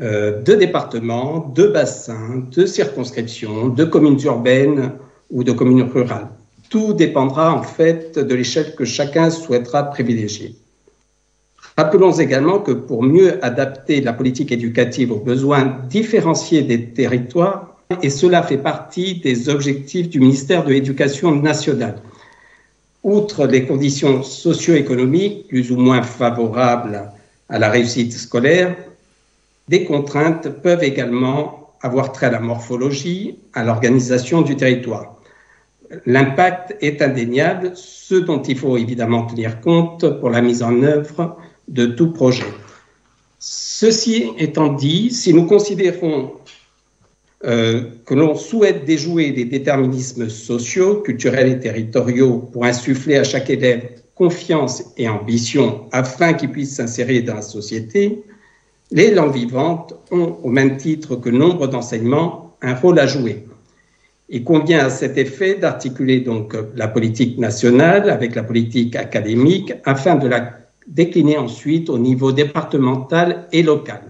[0.01, 4.91] euh, de départements, de bassins, de circonscriptions, de communes urbaines
[5.31, 6.27] ou de communes rurales.
[6.69, 10.57] Tout dépendra en fait de l'échelle que chacun souhaitera privilégier.
[11.75, 18.09] Rappelons également que pour mieux adapter la politique éducative aux besoins différenciés des territoires, et
[18.09, 21.95] cela fait partie des objectifs du ministère de l'Éducation nationale,
[23.03, 27.11] outre les conditions socio-économiques plus ou moins favorables
[27.49, 28.75] à la réussite scolaire,
[29.67, 35.17] des contraintes peuvent également avoir trait à la morphologie, à l'organisation du territoire.
[36.05, 41.37] L'impact est indéniable, ce dont il faut évidemment tenir compte pour la mise en œuvre
[41.67, 42.45] de tout projet.
[43.39, 46.33] Ceci étant dit, si nous considérons
[47.45, 53.49] euh, que l'on souhaite déjouer les déterminismes sociaux, culturels et territoriaux pour insuffler à chaque
[53.49, 58.23] élève confiance et ambition afin qu'il puisse s'insérer dans la société,
[58.91, 63.45] les langues vivantes ont, au même titre que nombre d'enseignements, un rôle à jouer.
[64.29, 70.15] Il convient à cet effet d'articuler donc la politique nationale avec la politique académique afin
[70.15, 74.01] de la décliner ensuite au niveau départemental et local.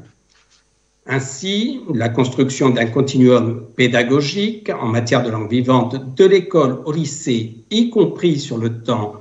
[1.05, 7.55] Ainsi, la construction d'un continuum pédagogique en matière de langue vivante de l'école au lycée,
[7.71, 9.15] y compris sur le temps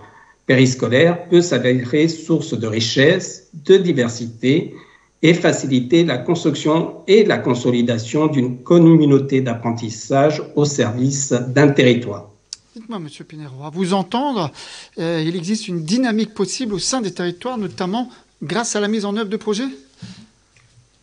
[0.46, 4.74] périscolaire, peut s'avérer source de richesse, de diversité
[5.22, 12.31] et faciliter la construction et la consolidation d'une communauté d'apprentissage au service d'un territoire.
[12.74, 14.50] Dites-moi, Monsieur Pinero, à vous entendre,
[14.98, 18.08] euh, il existe une dynamique possible au sein des territoires, notamment
[18.42, 19.68] grâce à la mise en œuvre de projets?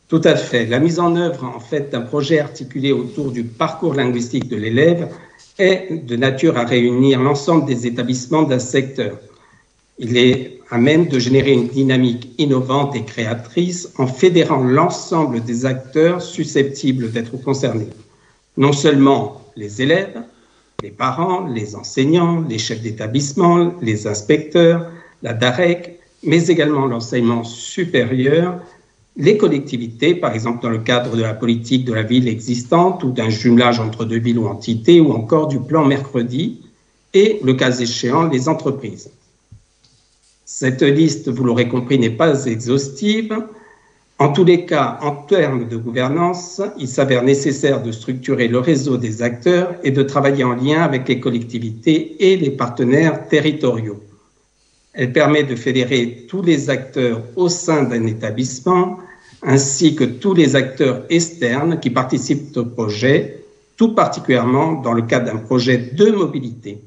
[0.08, 0.66] Tout à fait.
[0.66, 5.10] La mise en œuvre, en fait, d'un projet articulé autour du parcours linguistique de l'élève
[5.60, 9.20] est de nature à réunir l'ensemble des établissements d'un secteur.
[10.00, 15.68] Il est à même de générer une dynamique innovante et créatrice en fédérant l'ensemble des
[15.68, 17.90] acteurs susceptibles d'être concernés.
[18.58, 20.24] Non seulement les élèves,
[20.82, 24.90] les parents, les enseignants, les chefs d'établissement, les inspecteurs,
[25.24, 28.60] la DAREC, mais également l'enseignement supérieur,
[29.18, 33.12] les collectivités, par exemple dans le cadre de la politique de la ville existante ou
[33.12, 36.62] d'un jumelage entre deux villes ou entités, ou encore du plan mercredi,
[37.14, 39.10] et, le cas échéant, les entreprises.
[40.46, 43.44] Cette liste, vous l'aurez compris, n'est pas exhaustive.
[44.20, 48.98] En tous les cas, en termes de gouvernance, il s'avère nécessaire de structurer le réseau
[48.98, 54.04] des acteurs et de travailler en lien avec les collectivités et les partenaires territoriaux.
[54.94, 59.00] Elle permet de fédérer tous les acteurs au sein d'un établissement,
[59.42, 63.46] ainsi que tous les acteurs externes qui participent au projet,
[63.78, 66.82] tout particulièrement dans le cadre d'un projet de mobilité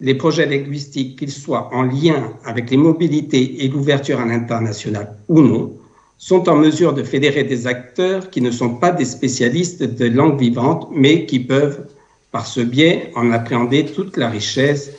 [0.00, 5.40] les projets linguistiques, qu'ils soient en lien avec les mobilités et l'ouverture à l'international ou
[5.40, 5.72] non,
[6.18, 10.38] sont en mesure de fédérer des acteurs qui ne sont pas des spécialistes de langue
[10.38, 11.86] vivante, mais qui peuvent,
[12.32, 14.90] par ce biais, en appréhender toute la richesse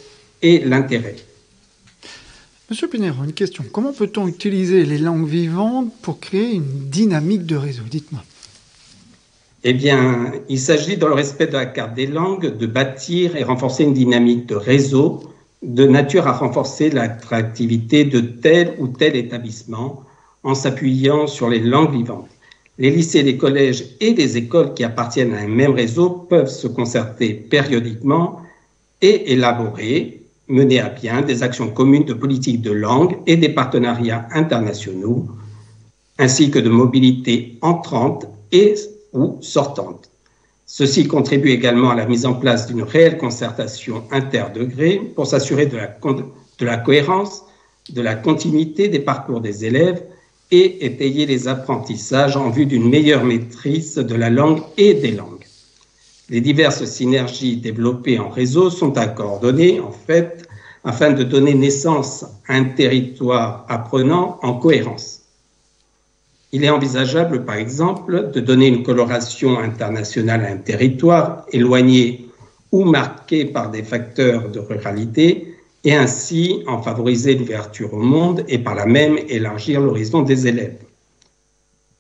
[0.41, 1.17] et l'intérêt.
[2.69, 3.65] Monsieur Pinero, une question.
[3.71, 7.84] Comment peut-on utiliser les langues vivantes pour créer une dynamique de réseau?
[7.89, 8.23] Dites-moi.
[9.65, 13.43] Eh bien, il s'agit, dans le respect de la carte des langues, de bâtir et
[13.43, 15.23] renforcer une dynamique de réseau
[15.62, 20.03] de nature à renforcer l'attractivité de tel ou tel établissement
[20.43, 22.30] en s'appuyant sur les langues vivantes.
[22.78, 26.67] Les lycées, les collèges et les écoles qui appartiennent à un même réseau peuvent se
[26.67, 28.41] concerter périodiquement
[29.02, 34.28] et élaborer, mener à bien des actions communes de politique de langue et des partenariats
[34.32, 35.28] internationaux,
[36.17, 38.75] ainsi que de mobilité entrante et
[39.13, 40.10] ou sortantes.
[40.65, 45.78] Ceci contribue également à la mise en place d'une réelle concertation interdegré pour s'assurer de
[46.65, 47.43] la cohérence,
[47.89, 50.02] de la continuité des parcours des élèves
[50.51, 55.45] et étayer les apprentissages en vue d'une meilleure maîtrise de la langue et des langues.
[56.29, 60.47] Les diverses synergies développées en réseau sont à coordonner, en fait,
[60.83, 65.21] afin de donner naissance à un territoire apprenant en cohérence.
[66.51, 72.29] Il est envisageable, par exemple, de donner une coloration internationale à un territoire éloigné
[72.71, 75.48] ou marqué par des facteurs de ruralité
[75.83, 80.79] et ainsi en favoriser l'ouverture au monde et par là même élargir l'horizon des élèves.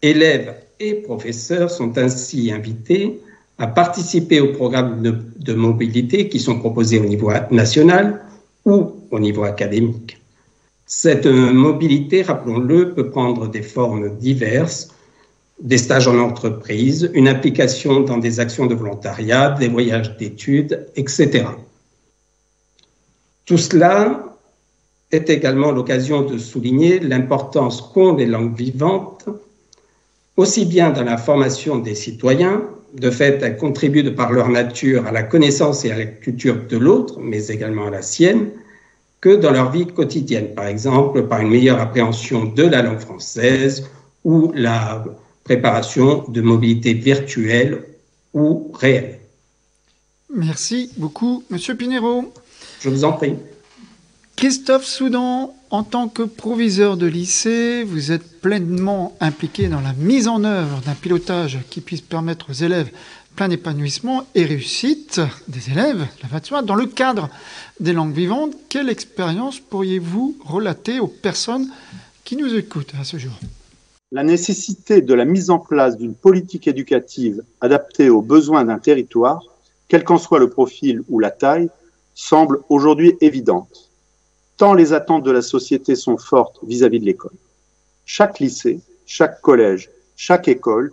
[0.01, 3.19] Élèves et professeurs sont ainsi invités
[3.57, 8.21] à participer aux programmes de, mobilité qui sont proposés au niveau national
[8.65, 10.17] ou au niveau académique.
[10.85, 14.89] Cette mobilité, rappelons-le, peut prendre des formes diverses,
[15.61, 21.43] des stages en entreprise, une implication dans des actions de volontariat, des voyages d'études, etc.
[23.49, 24.37] Tout cela
[25.11, 29.25] est également l'occasion de souligner l'importance qu'ont les langues vivantes,
[30.37, 32.61] aussi bien dans la formation des citoyens,
[32.93, 36.57] de fait, elles contribuent de par leur nature à la connaissance et à la culture
[36.69, 38.51] de l'autre, mais également à la sienne,
[39.19, 43.89] que dans leur vie quotidienne, par exemple par une meilleure appréhension de la langue française
[44.25, 45.03] ou la
[45.43, 47.81] préparation de mobilité virtuelle
[48.35, 49.17] ou réelle.
[50.31, 52.31] Merci beaucoup, Monsieur Pinero.
[52.79, 53.35] Je vous en prie.
[54.37, 60.29] Christophe Soudan, en tant que proviseur de lycée, vous êtes pleinement impliqué dans la mise
[60.29, 62.89] en œuvre d'un pilotage qui puisse permettre aux élèves
[63.35, 67.29] plein épanouissement et réussite des élèves, la dans le cadre
[67.81, 68.53] des langues vivantes.
[68.69, 71.69] Quelle expérience pourriez-vous relater aux personnes
[72.23, 73.33] qui nous écoutent à ce jour?
[74.13, 79.43] La nécessité de la mise en place d'une politique éducative adaptée aux besoins d'un territoire,
[79.89, 81.69] quel qu'en soit le profil ou la taille,
[82.19, 83.89] semble aujourd'hui évidente
[84.59, 87.31] tant les attentes de la société sont fortes vis-à-vis de l'école.
[88.05, 90.91] Chaque lycée, chaque collège, chaque école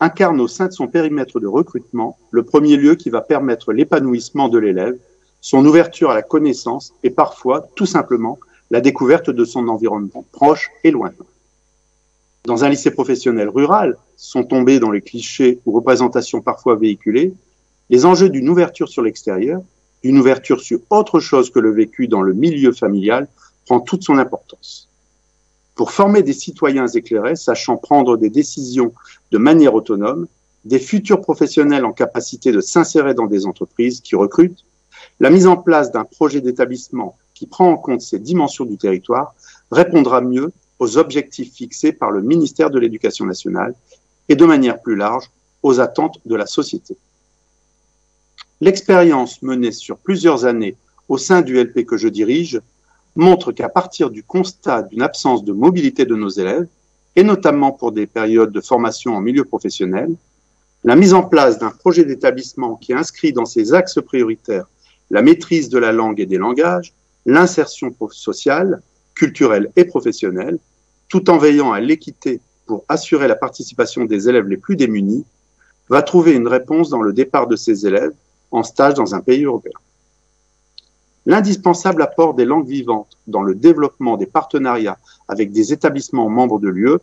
[0.00, 4.48] incarne au sein de son périmètre de recrutement le premier lieu qui va permettre l'épanouissement
[4.48, 4.98] de l'élève,
[5.40, 8.40] son ouverture à la connaissance et parfois, tout simplement,
[8.72, 11.24] la découverte de son environnement proche et lointain.
[12.44, 17.34] Dans un lycée professionnel rural, sont tombés dans les clichés ou représentations parfois véhiculées,
[17.88, 19.62] les enjeux d'une ouverture sur l'extérieur
[20.02, 23.28] une ouverture sur autre chose que le vécu dans le milieu familial
[23.66, 24.88] prend toute son importance.
[25.74, 28.92] Pour former des citoyens éclairés, sachant prendre des décisions
[29.30, 30.26] de manière autonome,
[30.64, 34.64] des futurs professionnels en capacité de s'insérer dans des entreprises qui recrutent,
[35.20, 39.34] la mise en place d'un projet d'établissement qui prend en compte ces dimensions du territoire
[39.70, 43.74] répondra mieux aux objectifs fixés par le ministère de l'Éducation nationale
[44.28, 45.30] et de manière plus large
[45.62, 46.96] aux attentes de la société.
[48.62, 50.76] L'expérience menée sur plusieurs années
[51.08, 52.60] au sein du LP que je dirige
[53.14, 56.66] montre qu'à partir du constat d'une absence de mobilité de nos élèves,
[57.16, 60.10] et notamment pour des périodes de formation en milieu professionnel,
[60.84, 64.66] la mise en place d'un projet d'établissement qui inscrit dans ses axes prioritaires
[65.10, 66.92] la maîtrise de la langue et des langages,
[67.26, 68.82] l'insertion sociale,
[69.14, 70.58] culturelle et professionnelle,
[71.08, 75.24] tout en veillant à l'équité pour assurer la participation des élèves les plus démunis,
[75.88, 78.12] va trouver une réponse dans le départ de ces élèves
[78.50, 79.72] en stage dans un pays européen.
[81.26, 86.68] L'indispensable apport des langues vivantes dans le développement des partenariats avec des établissements membres de
[86.68, 86.98] l'UE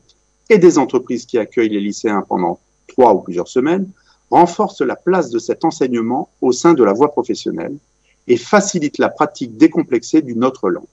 [0.49, 3.89] et des entreprises qui accueillent les lycéens pendant trois ou plusieurs semaines
[4.31, 7.75] renforce la place de cet enseignement au sein de la voie professionnelle
[8.27, 10.85] et facilite la pratique décomplexée d'une autre langue.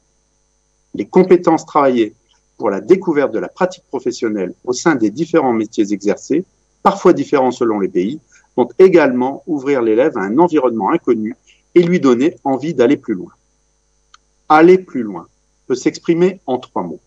[0.94, 2.14] Les compétences travaillées
[2.58, 6.44] pour la découverte de la pratique professionnelle au sein des différents métiers exercés,
[6.82, 8.20] parfois différents selon les pays,
[8.56, 11.36] vont également ouvrir l'élève à un environnement inconnu
[11.74, 13.32] et lui donner envie d'aller plus loin.
[14.48, 15.28] Aller plus loin
[15.66, 17.00] peut s'exprimer en trois mots.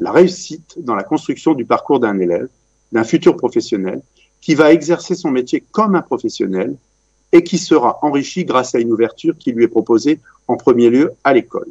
[0.00, 2.48] La réussite dans la construction du parcours d'un élève,
[2.92, 4.02] d'un futur professionnel,
[4.40, 6.76] qui va exercer son métier comme un professionnel
[7.32, 11.12] et qui sera enrichi grâce à une ouverture qui lui est proposée en premier lieu
[11.24, 11.68] à l'école.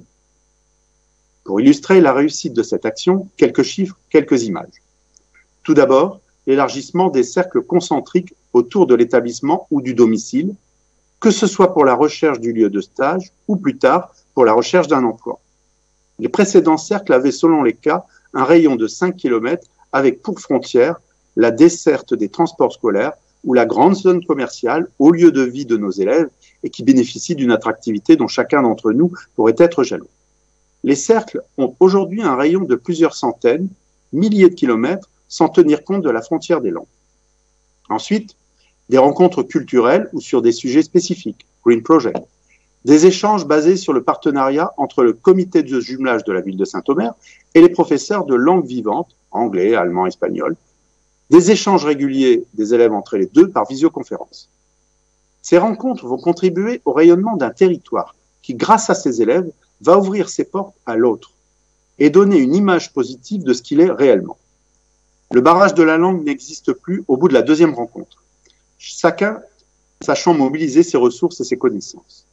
[1.44, 4.82] Pour illustrer la réussite de cette action, quelques chiffres, quelques images.
[5.64, 10.56] Tout d'abord, l'élargissement des cercles concentriques autour de l'établissement ou du domicile,
[11.20, 14.54] que ce soit pour la recherche du lieu de stage ou plus tard pour la
[14.54, 15.40] recherche d'un emploi.
[16.20, 21.00] Les précédents cercles avaient, selon les cas, un rayon de 5 km avec pour frontière
[21.36, 25.78] la desserte des transports scolaires ou la grande zone commerciale au lieu de vie de
[25.78, 26.30] nos élèves
[26.64, 30.10] et qui bénéficie d'une attractivité dont chacun d'entre nous pourrait être jaloux.
[30.84, 33.68] Les cercles ont aujourd'hui un rayon de plusieurs centaines,
[34.14, 36.86] milliers de kilomètres sans tenir compte de la frontière des langues.
[37.90, 38.36] Ensuite,
[38.90, 42.20] des rencontres culturelles ou sur des sujets spécifiques, Green Project,
[42.86, 46.66] des échanges basés sur le partenariat entre le comité de jumelage de la ville de
[46.66, 47.14] Saint-Omer
[47.54, 50.56] et les professeurs de langue vivante, anglais, allemand, espagnol,
[51.30, 54.50] des échanges réguliers des élèves entre les deux par visioconférence.
[55.42, 59.50] Ces rencontres vont contribuer au rayonnement d'un territoire qui, grâce à ses élèves,
[59.82, 61.32] va ouvrir ses portes à l'autre
[62.00, 64.38] et donner une image positive de ce qu'il est réellement.
[65.32, 68.24] Le barrage de la langue n'existe plus au bout de la deuxième rencontre,
[68.78, 69.42] chacun
[70.02, 72.26] sachant mobiliser ses ressources et ses connaissances.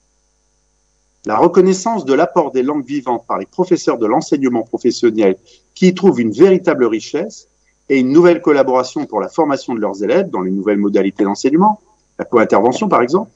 [1.27, 5.37] La reconnaissance de l'apport des langues vivantes par les professeurs de l'enseignement professionnel
[5.75, 7.49] qui y trouvent une véritable richesse
[7.89, 11.81] et une nouvelle collaboration pour la formation de leurs élèves dans les nouvelles modalités d'enseignement,
[12.19, 13.31] la co-intervention par exemple,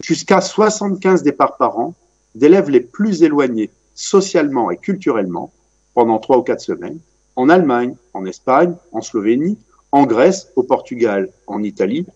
[0.00, 1.94] jusqu'à 75 départs par an
[2.34, 5.52] d'élèves les plus éloignés socialement et culturellement
[5.94, 6.98] pendant trois ou quatre semaines,
[7.36, 9.58] en Allemagne, en Espagne, en Slovénie,
[9.92, 12.06] en Grèce, au Portugal, en Italie,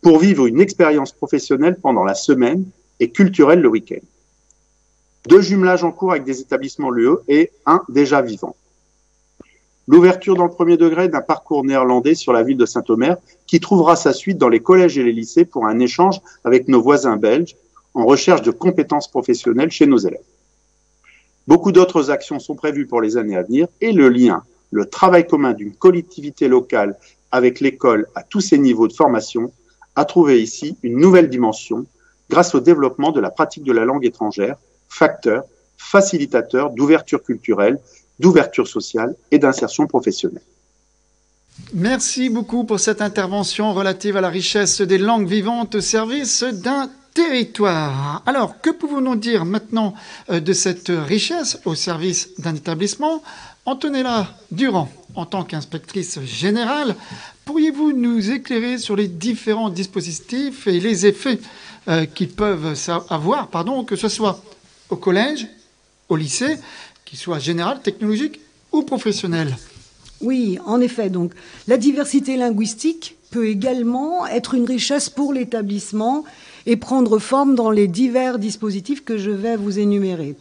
[0.00, 2.64] pour vivre une expérience professionnelle pendant la semaine
[3.00, 4.04] et culturelle le week-end.
[5.28, 8.56] Deux jumelages en cours avec des établissements LUE et un déjà vivant.
[9.86, 13.16] L'ouverture dans le premier degré d'un parcours néerlandais sur la ville de Saint-Omer
[13.46, 16.80] qui trouvera sa suite dans les collèges et les lycées pour un échange avec nos
[16.82, 17.56] voisins belges
[17.94, 20.20] en recherche de compétences professionnelles chez nos élèves.
[21.46, 25.26] Beaucoup d'autres actions sont prévues pour les années à venir et le lien, le travail
[25.26, 26.96] commun d'une collectivité locale
[27.30, 29.52] avec l'école à tous ses niveaux de formation
[29.96, 31.86] a trouvé ici une nouvelle dimension
[32.30, 34.56] grâce au développement de la pratique de la langue étrangère,
[34.88, 35.44] facteur,
[35.76, 37.78] facilitateur d'ouverture culturelle,
[38.18, 40.42] d'ouverture sociale et d'insertion professionnelle.
[41.74, 46.90] Merci beaucoup pour cette intervention relative à la richesse des langues vivantes au service d'un
[47.18, 48.22] territoire.
[48.26, 49.92] Alors, que pouvons-nous dire maintenant
[50.30, 53.24] euh, de cette richesse au service d'un établissement?
[53.64, 56.94] Antonella Durand, en tant qu'inspectrice générale,
[57.44, 61.40] pourriez-vous nous éclairer sur les différents dispositifs et les effets
[61.88, 62.76] euh, qu'ils peuvent
[63.10, 64.40] avoir, pardon, que ce soit
[64.88, 65.48] au collège,
[66.08, 66.56] au lycée,
[67.04, 68.38] qu'il soit général, technologique
[68.70, 69.56] ou professionnel?
[70.20, 71.10] Oui, en effet.
[71.10, 71.32] Donc,
[71.66, 76.24] la diversité linguistique peut également être une richesse pour l'établissement
[76.68, 80.36] et prendre forme dans les divers dispositifs que je vais vous énumérer.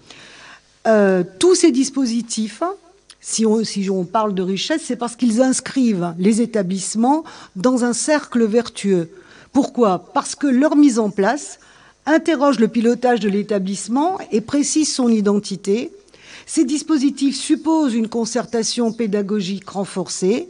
[0.86, 2.62] Euh, tous ces dispositifs
[3.20, 3.46] si
[3.90, 7.24] on, parle de richesse, c'est parce qu'ils inscrivent les établissements
[7.56, 9.10] dans un cercle vertueux.
[9.52, 10.06] Pourquoi?
[10.14, 11.60] Parce que leur mise en place
[12.06, 15.92] interroge le pilotage de l'établissement et précise son identité.
[16.46, 20.48] Ces dispositifs supposent une concertation pédagogique renforcée.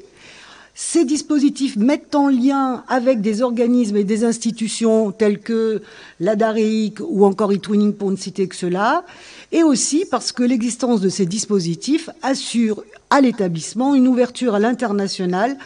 [0.79, 5.81] Ces dispositifs mettent en lien avec des organismes et des institutions tels que
[6.19, 9.03] l'ADAREIC ou encore eTwinning pour ne citer que cela
[9.51, 15.57] et aussi parce que l'existence de ces dispositifs assure à l'établissement une ouverture à l'international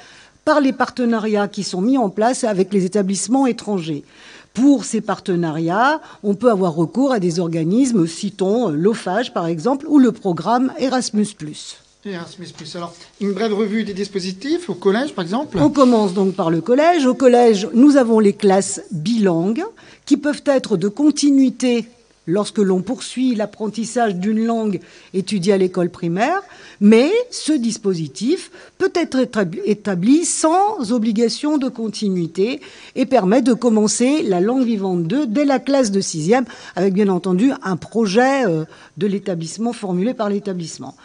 [0.45, 4.05] par les partenariats qui sont mis en place avec les établissements étrangers.
[4.53, 9.99] Pour ces partenariats, on peut avoir recours à des organismes, citons l'OFAGE par exemple, ou
[9.99, 11.35] le programme Erasmus.
[12.09, 12.47] Erasmus.
[12.75, 16.59] Alors, une brève revue des dispositifs au collège, par exemple On commence donc par le
[16.61, 17.05] collège.
[17.05, 19.63] Au collège, nous avons les classes bilangues
[20.05, 21.85] qui peuvent être de continuité
[22.27, 24.79] lorsque l'on poursuit l'apprentissage d'une langue
[25.13, 26.41] étudiée à l'école primaire,
[26.79, 29.27] mais ce dispositif peut être
[29.65, 32.61] établi sans obligation de continuité
[32.95, 36.45] et permet de commencer la langue vivante 2 dès la classe de sixième,
[36.75, 38.65] avec bien entendu un projet euh,
[38.97, 40.95] de l'établissement formulé par l'établissement.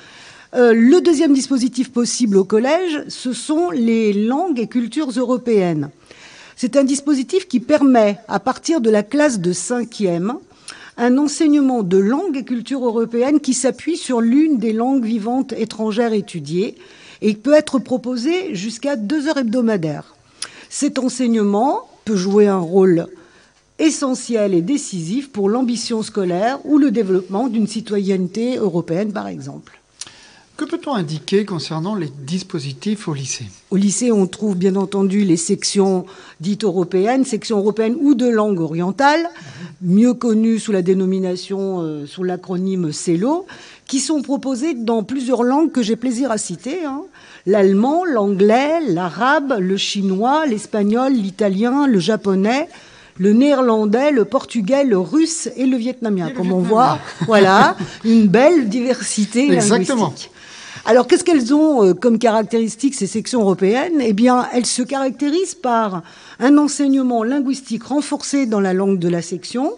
[0.57, 5.91] Euh, le deuxième dispositif possible au collège, ce sont les langues et cultures européennes.
[6.57, 10.39] C'est un dispositif qui permet, à partir de la classe de cinquième,
[10.97, 16.15] un enseignement de langue et culture européenne qui s'appuie sur l'une des langues vivantes étrangères
[16.15, 16.77] étudiées
[17.21, 20.15] et peut être proposé jusqu'à deux heures hebdomadaires.
[20.71, 23.09] Cet enseignement peut jouer un rôle
[23.79, 29.79] essentiel et décisif pour l'ambition scolaire ou le développement d'une citoyenneté européenne, par exemple.
[30.57, 33.45] Que peut-on indiquer concernant les dispositifs au lycée?
[33.71, 36.07] Au lycée, on trouve bien entendu les sections
[36.41, 39.29] dites européennes, sections européennes ou de langue orientale,
[39.83, 43.47] mieux connues sous la dénomination, euh, sous l'acronyme CELO,
[43.87, 46.87] qui sont proposées dans plusieurs langues que j'ai plaisir à citer.
[46.87, 47.03] Hein.
[47.45, 52.71] L'allemand, l'anglais, l'arabe, le chinois, l'espagnol, l'italien, le japonais,
[53.19, 56.31] le néerlandais, le portugais, le russe et le vietnamien.
[56.31, 60.31] Comme on voit, voilà, une belle diversité linguistique.
[60.89, 64.01] Alors, qu'est-ce qu'elles ont euh, comme caractéristique, ces sections européennes?
[64.01, 66.05] Eh bien, elles se caractérisent par
[66.39, 69.73] un enseignement linguistique renforcé dans la langue de la section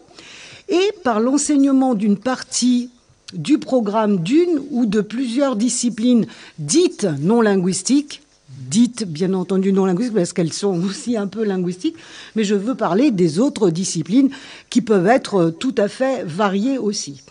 [0.69, 2.91] et par l'enseignement d'une partie
[3.33, 6.27] du programme d'une ou de plusieurs disciplines
[6.59, 8.21] dites non linguistiques,
[8.69, 11.97] dites bien entendu non linguistiques parce qu'elles sont aussi un peu linguistiques,
[12.37, 14.29] mais je veux parler des autres disciplines
[14.69, 17.23] qui peuvent être tout à fait variées aussi.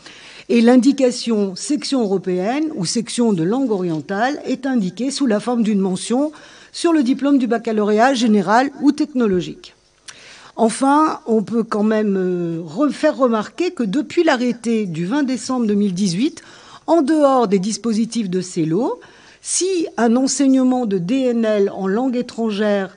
[0.49, 5.81] Et l'indication section européenne ou section de langue orientale est indiquée sous la forme d'une
[5.81, 6.31] mention
[6.71, 9.75] sur le diplôme du baccalauréat général ou technologique.
[10.55, 16.41] Enfin, on peut quand même euh, faire remarquer que depuis l'arrêté du 20 décembre 2018,
[16.87, 19.01] en dehors des dispositifs de CELO,
[19.41, 22.95] si un enseignement de DNL en langue étrangère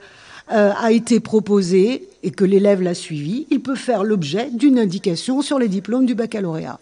[0.52, 5.42] euh, a été proposé et que l'élève l'a suivi, il peut faire l'objet d'une indication
[5.42, 6.78] sur les diplômes du baccalauréat.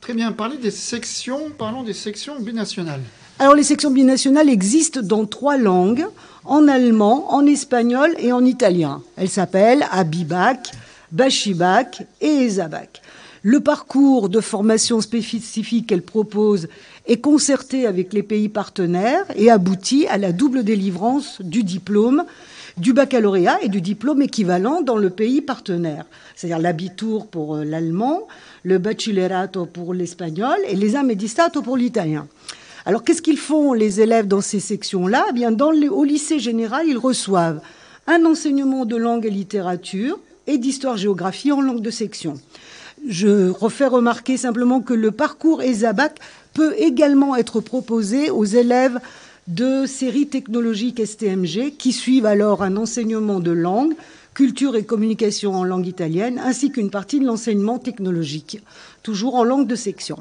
[0.00, 3.02] Très bien, parlez des sections, parlons des sections binationales.
[3.38, 6.06] Alors les sections binationales existent dans trois langues,
[6.44, 9.02] en allemand, en espagnol et en italien.
[9.16, 10.72] Elles s'appellent Abibac,
[11.12, 13.02] Bachibac et Esabac.
[13.42, 16.68] Le parcours de formation spécifique qu'elle propose
[17.06, 22.24] est concerté avec les pays partenaires et aboutit à la double délivrance du diplôme
[22.78, 26.04] du baccalauréat et du diplôme équivalent dans le pays partenaire,
[26.34, 28.28] c'est-à-dire l'abitour pour euh, l'allemand,
[28.62, 32.26] le bachillerato pour l'espagnol et les amedistato pour l'italien.
[32.86, 35.26] Alors qu'est-ce qu'ils font les élèves dans ces sections-là?
[35.30, 37.60] Eh bien, dans au lycée général, ils reçoivent
[38.06, 42.40] un enseignement de langue et littérature et d'histoire-géographie en langue de section.
[43.06, 46.18] Je refais remarquer simplement que le parcours ESABAC
[46.54, 48.98] peut également être proposé aux élèves
[49.48, 53.94] de séries technologiques STMG qui suivent alors un enseignement de langue,
[54.34, 58.60] culture et communication en langue italienne, ainsi qu'une partie de l'enseignement technologique,
[59.02, 60.18] toujours en langue de section.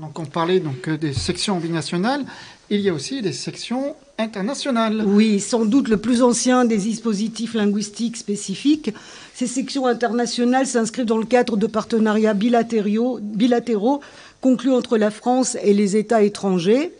[0.00, 2.24] donc on parlait donc euh, des sections binationales.
[2.70, 5.04] Il y a aussi des sections internationales.
[5.06, 8.94] Oui, sans doute le plus ancien des dispositifs linguistiques spécifiques.
[9.34, 14.00] Ces sections internationales s'inscrivent dans le cadre de partenariats bilatéraux, bilatéraux
[14.40, 16.92] conclus entre la France et les États étrangers.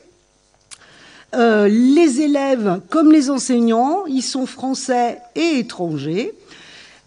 [1.37, 6.33] Euh, les élèves, comme les enseignants, ils sont français et étrangers.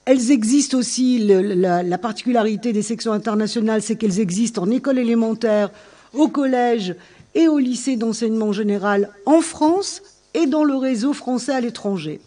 [0.05, 5.69] Elles existent aussi, la, particularité des sections internationales, c'est qu'elles existent en école élémentaire,
[6.13, 6.95] au collège
[7.35, 10.01] et au lycée d'enseignement général en France
[10.33, 12.19] et dans le réseau français à l'étranger.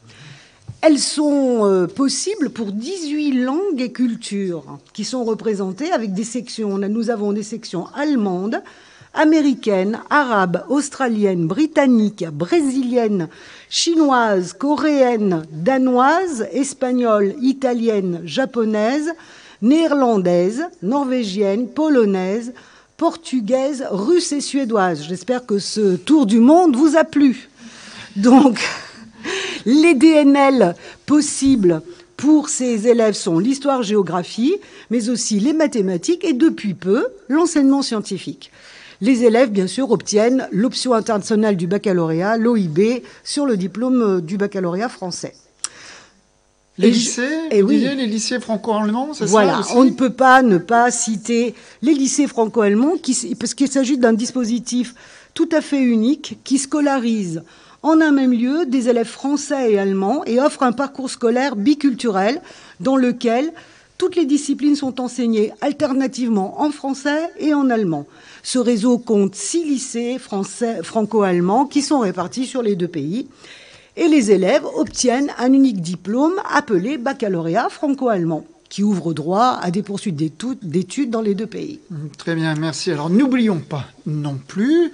[0.83, 6.79] Elles sont euh, possibles pour 18 langues et cultures qui sont représentées avec des sections.
[6.79, 8.63] Nous avons des sections allemandes,
[9.15, 13.29] américaines, arabes, australiennes, britanniques, brésiliennes,
[13.69, 19.13] chinoise, coréenne, danoise, espagnole, italienne, japonaise,
[19.63, 22.53] néerlandaise, norvégienne, polonaise,
[22.97, 25.05] portugaise, russe et suédoise.
[25.09, 27.49] J'espère que ce tour du monde vous a plu.
[28.17, 28.61] Donc,
[29.67, 30.75] les DNL
[31.07, 31.83] possibles
[32.17, 34.57] pour ces élèves sont l'histoire-géographie,
[34.91, 38.51] mais aussi les mathématiques et depuis peu l'enseignement scientifique
[39.01, 44.89] les élèves, bien sûr, obtiennent l'option internationale du baccalauréat, l'OIB, sur le diplôme du baccalauréat
[44.89, 45.35] français.
[46.79, 47.79] Les lycées, et eh oui.
[47.79, 52.95] les lycées franco-allemands, c'est voilà, on ne peut pas ne pas citer les lycées franco-allemands,
[53.39, 54.95] parce qu'il s'agit d'un dispositif
[55.35, 57.43] tout à fait unique qui scolarise
[57.83, 62.41] en un même lieu des élèves français et allemands et offre un parcours scolaire biculturel
[62.79, 63.53] dans lequel
[63.99, 68.07] toutes les disciplines sont enseignées alternativement en français et en allemand.
[68.43, 73.29] Ce réseau compte six lycées franco-allemands qui sont répartis sur les deux pays.
[73.97, 79.83] Et les élèves obtiennent un unique diplôme appelé baccalauréat franco-allemand qui ouvre droit à des
[79.83, 80.17] poursuites
[80.63, 81.81] d'études dans les deux pays.
[81.91, 82.93] Mmh, très bien, merci.
[82.93, 84.93] Alors n'oublions pas non plus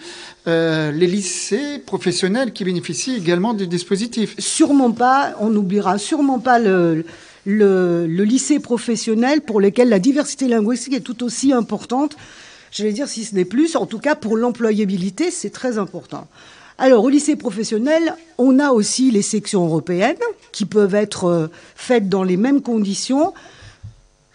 [0.49, 4.35] euh, les lycées professionnels qui bénéficient également du dispositif.
[4.39, 7.05] Sûrement pas, on n'oubliera sûrement pas le,
[7.45, 12.17] le, le, lycée professionnel pour lequel la diversité linguistique est tout aussi importante
[12.73, 16.27] je vais dire si ce n'est plus, en tout cas pour l'employabilité, c'est très important.
[16.79, 20.17] Alors, au lycée professionnel, on a aussi les sections européennes
[20.53, 23.33] qui peuvent être euh, faites dans les mêmes conditions,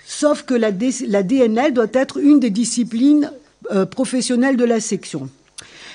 [0.05, 3.31] sauf que la, DNL doit être une des disciplines
[3.71, 5.29] euh, professionnelles de la section.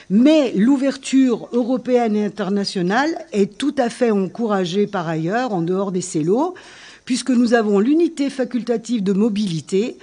[0.09, 6.01] Mais l'ouverture européenne et internationale est tout à fait encouragée par ailleurs, en dehors des
[6.01, 6.55] CELO,
[7.05, 9.97] puisque nous avons l'unité facultative de mobilité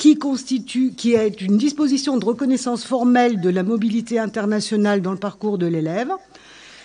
[0.00, 5.66] qui est une disposition de reconnaissance formelle de la mobilité internationale dans le parcours de
[5.66, 6.10] l'élève.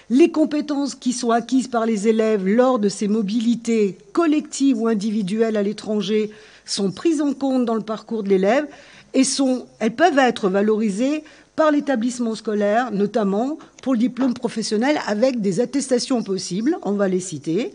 [0.09, 5.55] Les compétences qui sont acquises par les élèves lors de ces mobilités collectives ou individuelles
[5.55, 6.29] à l'étranger
[6.65, 8.67] sont prises en compte dans le parcours de l'élève
[9.13, 11.23] et sont, elles peuvent être valorisées
[11.55, 16.77] par l'établissement scolaire, notamment pour le diplôme professionnel avec des attestations possibles.
[16.83, 17.73] On va les citer.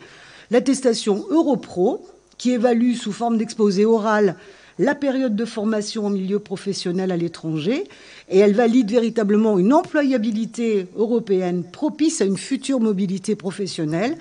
[0.51, 4.37] L'attestation Europro, qui évalue sous forme d'exposé oral
[4.79, 7.85] la période de formation en milieu professionnel à l'étranger
[8.29, 14.17] et elle valide véritablement une employabilité européenne propice à une future mobilité professionnelle.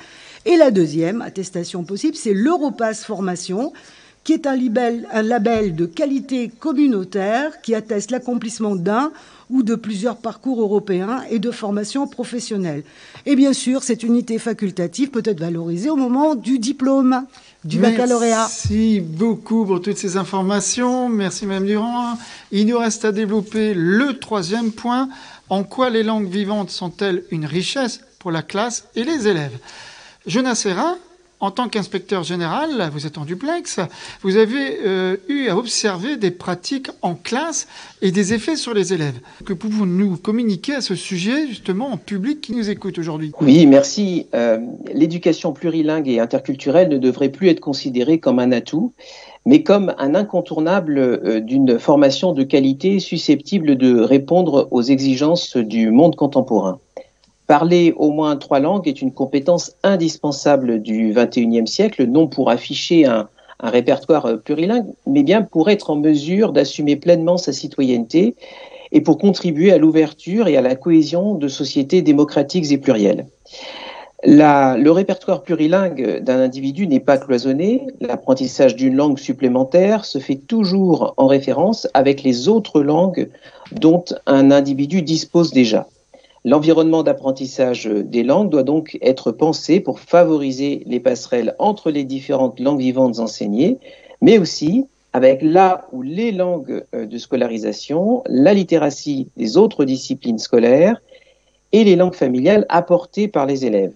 [0.46, 3.74] Et la deuxième attestation possible, c'est l'Europass formation
[4.24, 9.12] qui est un label, un label de qualité communautaire qui atteste l'accomplissement d'un
[9.50, 12.84] ou de plusieurs parcours européens et de formation professionnelle.
[13.26, 17.26] Et bien sûr, cette unité facultative peut être valorisée au moment du diplôme
[17.64, 18.48] baccalauréat.
[18.48, 21.10] Merci beaucoup pour toutes ces informations.
[21.10, 22.18] Merci Mme Durand.
[22.52, 25.10] Il nous reste à développer le troisième point.
[25.50, 29.58] En quoi les langues vivantes sont-elles une richesse pour la classe et les élèves?
[30.28, 30.96] Jonas Serra,
[31.40, 33.80] en tant qu'inspecteur général, vous êtes en duplex,
[34.22, 37.68] vous avez euh, eu à observer des pratiques en classe
[38.02, 39.20] et des effets sur les élèves.
[39.46, 43.32] Que pouvons-nous communiquer à ce sujet, justement, en public qui nous écoute aujourd'hui?
[43.42, 44.28] Oui, merci.
[44.34, 44.60] Euh,
[44.94, 48.94] l'éducation plurilingue et interculturelle ne devrait plus être considérée comme un atout,
[49.46, 55.90] mais comme un incontournable euh, d'une formation de qualité susceptible de répondre aux exigences du
[55.92, 56.80] monde contemporain.
[57.50, 63.08] Parler au moins trois langues est une compétence indispensable du XXIe siècle, non pour afficher
[63.08, 63.28] un,
[63.64, 68.36] répertoire plurilingue, mais bien pour être en mesure d'assumer pleinement sa citoyenneté
[68.92, 73.26] et pour contribuer à l'ouverture et à la cohésion de sociétés démocratiques et plurielles.
[74.24, 77.88] le répertoire plurilingue d'un individu n'est pas cloisonné.
[78.00, 83.28] L'apprentissage d'une langue supplémentaire se fait toujours en référence avec les autres langues
[83.72, 85.88] dont un individu dispose déjà.
[86.46, 92.60] L'environnement d'apprentissage des langues doit donc être pensé pour favoriser les passerelles entre les différentes
[92.60, 93.78] langues vivantes enseignées,
[94.22, 100.40] mais aussi avec là où les langues euh, de scolarisation, la littératie des autres disciplines
[100.40, 101.02] scolaires
[101.72, 103.94] et les langues familiales apportées par les élèves.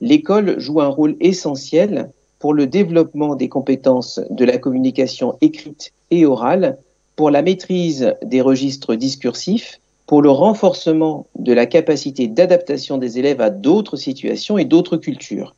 [0.00, 6.26] L'école joue un rôle essentiel pour le développement des compétences de la communication écrite et
[6.26, 6.78] orale,
[7.16, 13.40] pour la maîtrise des registres discursifs pour le renforcement de la capacité d'adaptation des élèves
[13.40, 15.54] à d'autres situations et d'autres cultures.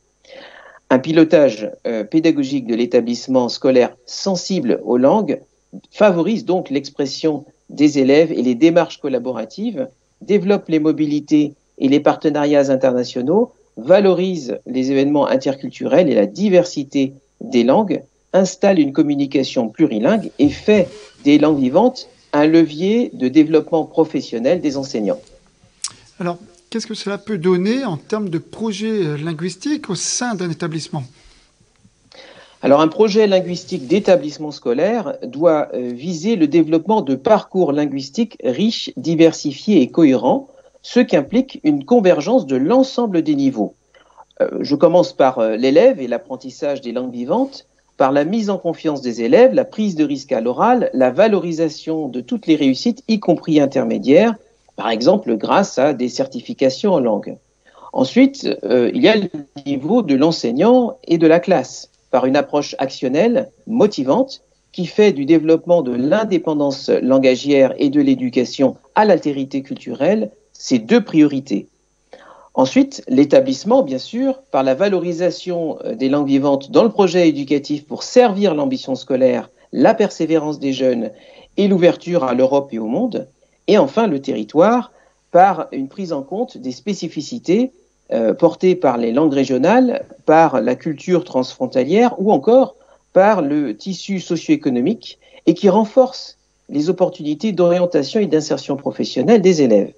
[0.89, 5.39] Un pilotage euh, pédagogique de l'établissement scolaire sensible aux langues
[5.91, 9.87] favorise donc l'expression des élèves et les démarches collaboratives,
[10.21, 17.63] développe les mobilités et les partenariats internationaux, valorise les événements interculturels et la diversité des
[17.63, 18.01] langues,
[18.33, 20.89] installe une communication plurilingue et fait
[21.23, 25.21] des langues vivantes un levier de développement professionnel des enseignants.
[26.19, 26.37] Alors,
[26.69, 31.03] qu'est-ce que cela peut donner en termes de projet linguistique au sein d'un établissement?
[32.61, 38.91] Alors un projet linguistique d'établissement scolaire doit euh, viser le développement de parcours linguistiques riches,
[38.97, 40.49] diversifiés et cohérents,
[40.81, 43.75] ce qui implique une convergence de l'ensemble des niveaux.
[44.41, 47.65] Euh, je commence par euh, l'élève et l'apprentissage des langues vivantes
[47.99, 52.07] par la mise en confiance des élèves, la prise de risque à l'oral, la valorisation
[52.07, 54.35] de toutes les réussites, y compris intermédiaires,
[54.77, 57.35] par exemple grâce à des certifications en langue.
[57.91, 59.27] Ensuite, euh, il y a le
[59.65, 65.25] niveau de l'enseignant et de la classe, par une approche actionnelle, motivante, qui fait du
[65.25, 71.67] développement de l'indépendance langagière et de l'éducation à l'altérité culturelle ces deux priorités.
[72.59, 77.85] Ensuite, l'établissement, bien sûr, par la valorisation euh, des langues vivantes dans le projet éducatif
[77.87, 81.11] pour servir l'ambition scolaire, la persévérance des jeunes
[81.55, 83.29] et l'ouverture à l'Europe et au monde.
[83.67, 84.91] Et enfin, le territoire,
[85.31, 87.71] par une prise en compte des spécificités
[88.11, 92.75] euh, portées par les langues régionales, par la culture transfrontalière ou encore
[93.13, 96.37] par le tissu socio-économique et qui renforce
[96.67, 99.93] les opportunités d'orientation et d'insertion professionnelle des élèves.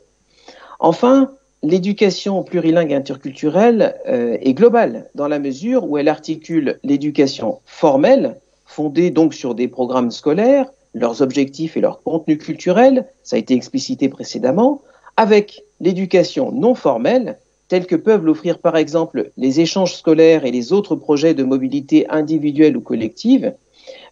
[0.79, 1.31] Enfin,
[1.63, 9.11] l'éducation plurilingue interculturelle euh, est globale dans la mesure où elle articule l'éducation formelle, fondée
[9.11, 14.09] donc sur des programmes scolaires, leurs objectifs et leurs contenus culturels, ça a été explicité
[14.09, 14.81] précédemment,
[15.17, 17.37] avec l'éducation non formelle,
[17.67, 22.09] telle que peuvent l'offrir par exemple les échanges scolaires et les autres projets de mobilité
[22.09, 23.53] individuelle ou collective,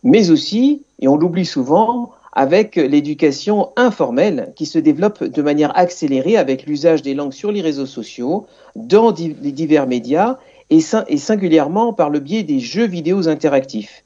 [0.03, 6.37] mais aussi, et on l'oublie souvent, avec l'éducation informelle qui se développe de manière accélérée
[6.37, 10.37] avec l'usage des langues sur les réseaux sociaux, dans les divers médias
[10.69, 14.03] et, singulièrement par le biais des jeux vidéo interactifs.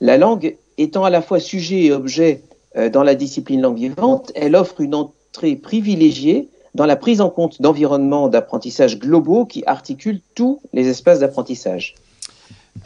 [0.00, 2.42] La langue étant à la fois sujet et objet
[2.76, 7.30] euh, dans la discipline langue vivante, elle offre une entrée privilégiée dans la prise en
[7.30, 11.94] compte d'environnements d'apprentissage globaux qui articulent tous les espaces d'apprentissage.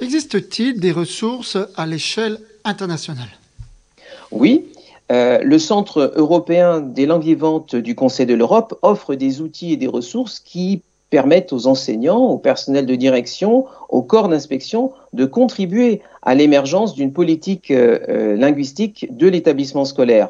[0.00, 3.28] Existe-t-il des ressources à l'échelle internationale?
[4.30, 4.66] Oui,
[5.10, 9.76] euh, le Centre européen des langues vivantes du Conseil de l'Europe offre des outils et
[9.76, 16.00] des ressources qui permettent aux enseignants, au personnel de direction, aux corps d'inspection de contribuer
[16.22, 20.28] à l'émergence d'une politique euh, euh, linguistique de l'établissement scolaire.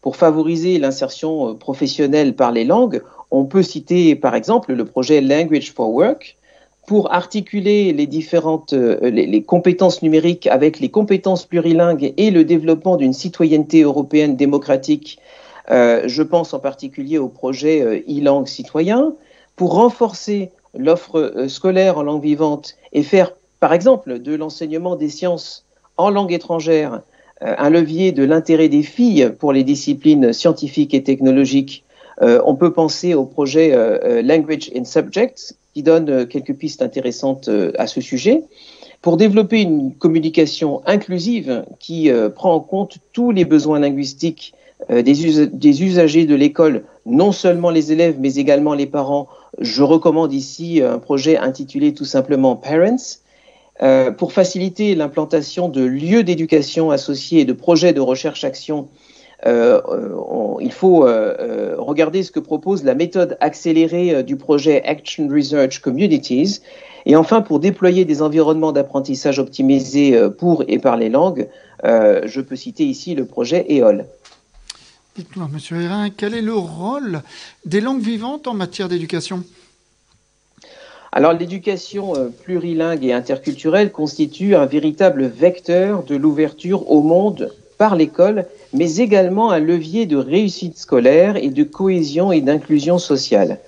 [0.00, 5.72] Pour favoriser l'insertion professionnelle par les langues, on peut citer par exemple le projet Language
[5.72, 6.36] for Work,
[6.86, 13.12] pour articuler les différentes les, compétences numériques avec les compétences plurilingues et le développement d'une
[13.12, 15.18] citoyenneté européenne démocratique.
[15.68, 19.14] je pense en particulier au projet e-langue citoyen
[19.54, 25.64] pour renforcer l'offre scolaire en langue vivante et faire, par exemple, de l'enseignement des sciences
[25.96, 27.02] en langue étrangère
[27.42, 31.84] euh, un levier de l'intérêt des filles pour les disciplines scientifiques et technologiques.
[32.20, 37.48] Euh, on peut penser au projet euh, Language in Subjects qui donne quelques pistes intéressantes
[37.78, 38.42] à ce sujet
[39.00, 44.54] pour développer une communication inclusive qui prend en compte tous les besoins linguistiques
[44.90, 49.28] des, usagers de l'école, non seulement les élèves, mais également les parents.
[49.58, 53.22] Je recommande ici un projet intitulé tout simplement Parents,
[53.82, 58.88] euh, pour faciliter l'implantation de lieux d'éducation associés et de projets de recherche-action,
[59.46, 59.80] euh,
[60.60, 66.60] il faut euh, regarder ce que propose la méthode accélérée du projet Action Research Communities.
[67.06, 71.48] Et enfin, pour déployer des environnements d'apprentissage optimisés pour et par les langues,
[71.82, 74.06] je peux citer ici le projet EOL.
[75.16, 77.22] Dites-moi, Monsieur Hérin, quel est le rôle
[77.66, 79.44] des langues vivantes en matière d'éducation?
[81.14, 87.96] Alors l'éducation euh, plurilingue et interculturelle constitue un véritable vecteur de l'ouverture au monde par
[87.96, 93.58] l'école, mais également un levier de réussite scolaire et de cohésion et d'inclusion sociale.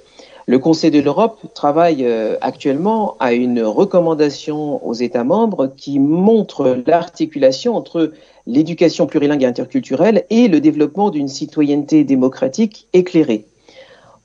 [0.46, 6.80] Le Conseil de l'Europe travaille euh, actuellement à une recommandation aux États membres qui montre
[6.86, 8.12] l'articulation entre
[8.46, 13.46] l'éducation plurilingue et interculturelle et le développement d'une citoyenneté démocratique éclairée.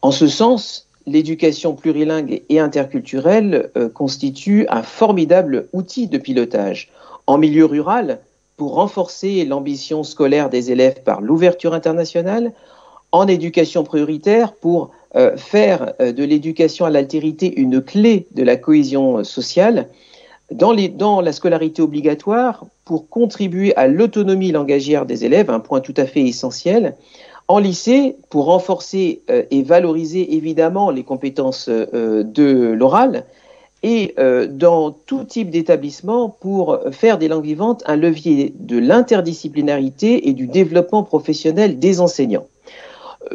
[0.03, 6.91] En ce sens, l'éducation plurilingue et interculturelle euh, constitue un formidable outil de pilotage.
[7.25, 8.19] En milieu rural,
[8.60, 12.51] pour renforcer l'ambition scolaire des élèves par l'ouverture internationale,
[13.14, 18.57] en éducation prioritaire, pour euh, faire euh, de l'éducation à l'altérité une clé de la
[18.57, 19.88] cohésion sociale,
[20.51, 26.05] dans, la scolarité obligatoire, pour contribuer à l'autonomie langagière des élèves, un point tout à
[26.05, 26.95] fait essentiel,
[27.47, 33.24] en lycée, pour renforcer euh, et valoriser évidemment les compétences euh, de l'oral,
[33.84, 40.27] et euh, dans tout type d'établissement pour faire des langues vivantes un levier de l'interdisciplinarité
[40.27, 42.47] et du développement professionnel des enseignants.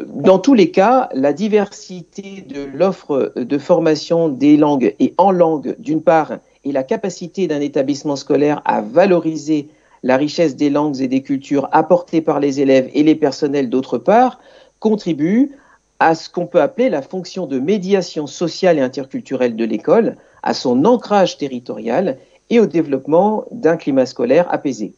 [0.07, 5.75] Dans tous les cas, la diversité de l'offre de formation des langues et en langue,
[5.79, 6.33] d'une part,
[6.65, 9.69] et la capacité d'un établissement scolaire à valoriser
[10.03, 13.97] la richesse des langues et des cultures apportées par les élèves et les personnels d'autre
[13.97, 14.39] part,
[14.79, 15.51] contribue
[15.99, 20.53] à ce qu'on peut appeler la fonction de médiation sociale et interculturelle de l'école, à
[20.53, 22.17] son ancrage territorial
[22.49, 24.93] et au développement d'un climat scolaire apaisé.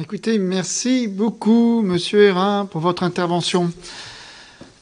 [0.00, 3.70] Écoutez, merci beaucoup, Monsieur Hérin, pour votre intervention.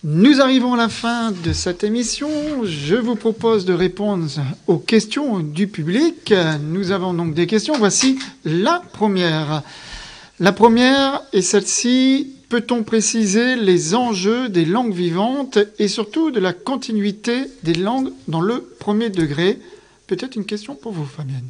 [0.05, 2.29] Nous arrivons à la fin de cette émission.
[2.65, 4.29] Je vous propose de répondre
[4.67, 6.33] aux questions du public.
[6.63, 7.75] Nous avons donc des questions.
[7.77, 9.63] Voici la première.
[10.39, 12.35] La première est celle-ci.
[12.51, 18.41] Peut-on préciser les enjeux des langues vivantes et surtout de la continuité des langues dans
[18.41, 19.57] le premier degré?
[20.09, 21.49] Peut-être une question pour vous, Fabienne.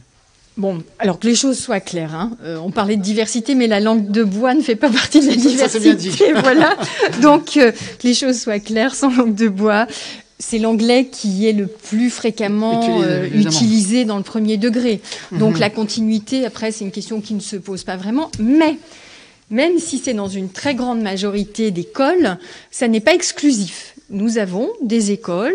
[0.59, 2.15] Bon, alors que les choses soient claires.
[2.15, 2.33] Hein.
[2.45, 5.29] Euh, on parlait de diversité, mais la langue de bois ne fait pas partie de
[5.29, 5.69] la diversité.
[5.69, 6.11] Ça, bien dit.
[6.43, 6.77] voilà.
[7.23, 9.87] Donc, euh, que les choses soient claires, sans langue de bois.
[10.39, 15.01] C'est l'anglais qui est le plus fréquemment utilisé, euh, dans le premier degré.
[15.33, 15.61] Donc, mhm.
[15.61, 18.31] la continuité, après, c'est une question qui ne se pose pas vraiment.
[18.39, 18.77] Mais,
[19.51, 22.39] même si c'est dans une très grande majorité d'écoles,
[22.71, 23.95] ça n'est pas exclusif.
[24.09, 25.55] Nous avons des écoles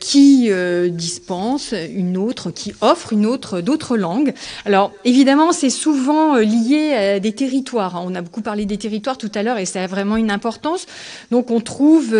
[0.00, 4.34] qui euh, dispensent une autre, qui offrent une autre, d'autres langues.
[4.64, 7.96] Alors évidemment, c'est souvent euh, lié à des territoires.
[7.96, 8.04] Hein.
[8.06, 10.86] On a beaucoup parlé des territoires tout à l'heure et ça a vraiment une importance.
[11.30, 12.16] Donc on trouve,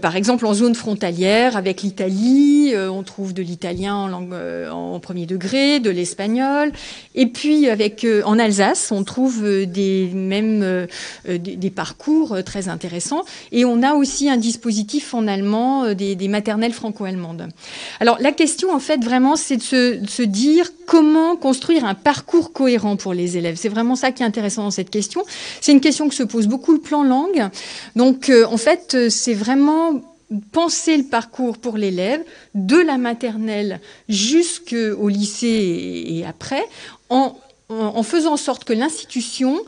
[0.00, 4.34] par exemple, en zone frontalière avec l'Italie, on trouve de l'italien en langue
[4.70, 6.72] en premier degré, de l'espagnol,
[7.14, 10.86] et puis avec en Alsace, on trouve des mêmes
[11.26, 13.24] des, des parcours très intéressants.
[13.50, 17.48] Et on a aussi un dispositif en allemand euh, des, maternelles franco-allemandes.
[18.00, 19.62] Alors la question en fait vraiment c'est de
[20.06, 23.56] se, dire comment construire un parcours cohérent pour les élèves.
[23.56, 25.24] C'est vraiment ça qui est intéressant dans cette question.
[25.60, 27.48] C'est une question que se pose beaucoup le plan langue.
[27.96, 30.00] Donc euh, en fait euh, c'est vraiment
[30.52, 32.22] penser le parcours pour l'élève
[32.54, 36.64] de la maternelle jusqu'au lycée et après
[37.10, 37.36] en,
[37.68, 39.60] en faisant en sorte que l'institution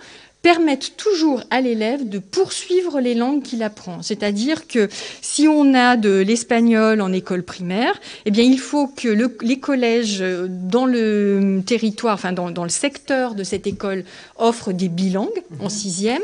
[0.45, 4.03] permettent toujours à l'élève de poursuivre les langues qu'il apprend.
[4.03, 4.90] C'est-à-dire que
[5.22, 9.09] si on a de l'espagnol en école primaire, eh bien, il faut que
[9.42, 14.05] les collèges dans le territoire, enfin dans, dans, le secteur de cette école
[14.36, 16.22] offrent des bilangues en sixième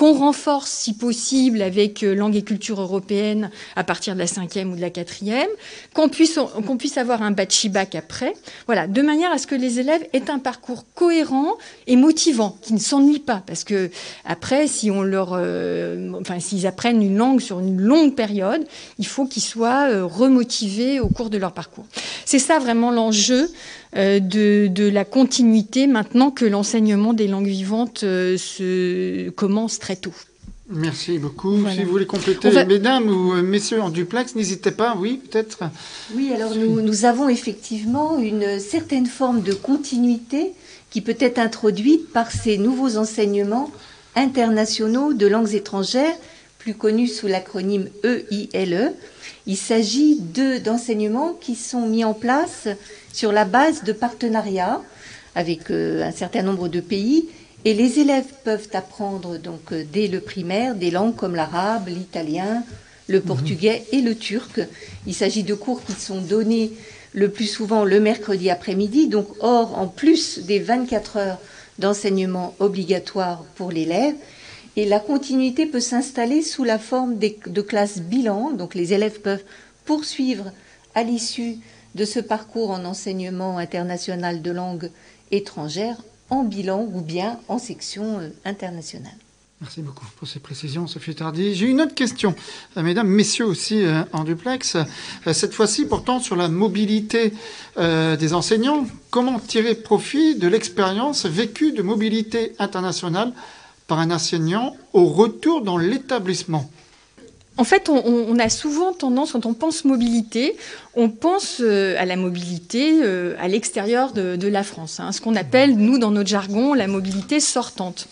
[0.00, 4.72] qu'on renforce si possible avec euh, langue et culture européenne à partir de la cinquième
[4.72, 5.50] ou de la quatrième,
[5.92, 8.32] qu'on puisse, qu'on puisse avoir un bac après.
[8.64, 12.72] Voilà, de manière à ce que les élèves aient un parcours cohérent et motivant, qui
[12.72, 13.42] ne s'ennuient pas.
[13.46, 13.90] Parce que
[14.24, 18.66] après, si on leur, euh, enfin, s'ils apprennent une langue sur une longue période,
[18.98, 21.84] il faut qu'ils soient euh, remotivés au cours de leur parcours.
[22.24, 23.50] C'est ça vraiment l'enjeu
[23.96, 30.14] euh, de, la continuité maintenant que l'enseignement des langues vivantes euh, se commence très tôt.
[30.68, 31.58] Merci beaucoup.
[31.68, 35.64] Si vous voulez compléter, mesdames ou euh, messieurs en duplex, n'hésitez pas, oui, peut-être.
[36.14, 40.52] Oui, alors nous, nous, avons effectivement une certaine forme de continuité
[40.90, 43.72] qui peut être introduite par ces nouveaux enseignements
[44.14, 46.14] internationaux de langues étrangères,
[46.58, 48.92] plus connus sous l'acronyme EILE.
[49.46, 50.20] Il s'agit
[50.64, 52.68] d'enseignements qui sont mis en place
[53.12, 54.80] sur la base de partenariats
[55.34, 57.28] avec euh, un certain nombre de pays.
[57.64, 62.64] Et les élèves peuvent apprendre donc euh, dès le primaire des langues comme l'arabe, l'italien,
[63.06, 63.24] le mhm.
[63.24, 64.60] portugais et le turc.
[65.06, 66.72] Il s'agit de cours qui sont donnés
[67.12, 71.38] le plus souvent le mercredi après-midi, donc hors en plus des 24 heures
[71.78, 74.14] d'enseignement obligatoire pour l'élève.
[74.76, 79.42] Et la continuité peut s'installer sous la forme de classes bilan, donc les élèves peuvent
[79.84, 80.52] poursuivre
[80.94, 81.56] à l'issue
[81.94, 84.90] de ce parcours en enseignement international de langue
[85.30, 85.96] étrangère
[86.30, 89.12] en bilan ou bien en section euh, internationale.
[89.60, 91.54] Merci beaucoup pour ces précisions, Sophie Tardy.
[91.54, 92.34] J'ai une autre question,
[92.78, 94.78] euh, mesdames, messieurs aussi euh, en duplex.
[95.32, 97.34] Cette fois-ci, pourtant, sur la mobilité
[97.76, 98.86] des enseignants.
[99.10, 103.32] Comment tirer profit de l'expérience vécue de mobilité internationale
[103.86, 106.70] par un enseignant au retour dans l'établissement?
[107.60, 110.56] En fait, on, a souvent tendance, quand on pense mobilité,
[110.94, 115.36] on pense euh, à la mobilité euh, à l'extérieur de, la France, hein, ce qu'on
[115.36, 118.08] appelle, nous, dans notre jargon, la mobilité sortante.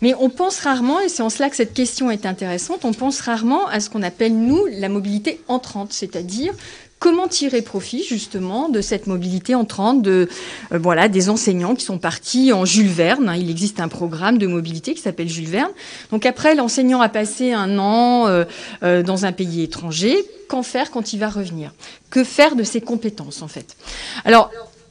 [0.00, 3.20] Mais on pense rarement, et c'est en cela que cette question est intéressante, on pense
[3.20, 6.54] rarement à ce qu'on appelle, nous, la mobilité entrante, c'est-à-dire
[6.98, 10.28] Comment tirer profit justement de cette mobilité entrante de
[10.72, 13.28] euh, voilà des enseignants qui sont partis en Jules Verne.
[13.28, 13.36] Hein.
[13.36, 15.70] Il existe un programme de mobilité qui s'appelle Jules Verne.
[16.10, 18.44] Donc après, l'enseignant a passé un an euh,
[18.82, 20.16] euh, dans un pays étranger.
[20.48, 21.72] Qu'en faire quand il va revenir?
[22.10, 23.76] Que faire de ses compétences en fait?
[24.24, 24.50] Alors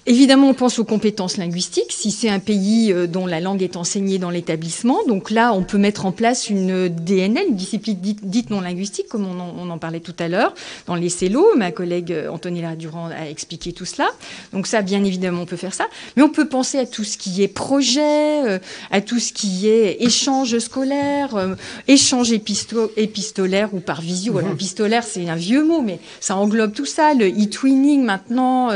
[0.10, 3.76] Évidemment, on pense aux compétences linguistiques, si c'est un pays euh, dont la langue est
[3.76, 5.00] enseignée dans l'établissement.
[5.06, 9.28] Donc là, on peut mettre en place une DNL, une discipline dite, non linguistique, comme
[9.28, 10.54] on en, parlait tout à l'heure,
[10.86, 11.46] dans les CELO.
[11.58, 14.08] Ma collègue euh, Antonella Durand a expliqué tout cela.
[14.54, 15.88] Donc ça, bien évidemment, on peut faire ça.
[16.16, 18.60] Mais on peut penser à tout ce qui est projet, euh,
[18.92, 21.58] à tout ce qui est échange scolaire,
[21.90, 24.38] échange épistolaire ou par visio.
[24.38, 28.70] Alors, épistolaire, c'est un vieux mot, mais ça englobe tout ça, le e-twinning maintenant,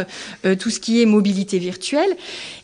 [0.59, 2.17] tout ce qui est mobilité virtuelle.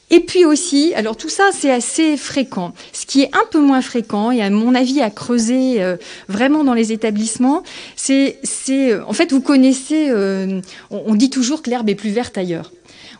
[0.09, 2.73] Et puis aussi, alors tout ça c'est assez fréquent.
[2.91, 5.97] Ce qui est un peu moins fréquent et à mon avis à creuser euh,
[6.27, 7.61] vraiment dans les établissements,
[7.95, 12.09] c'est, c'est, euh, en fait vous connaissez, euh, on, dit toujours que l'herbe est plus
[12.09, 12.71] verte ailleurs.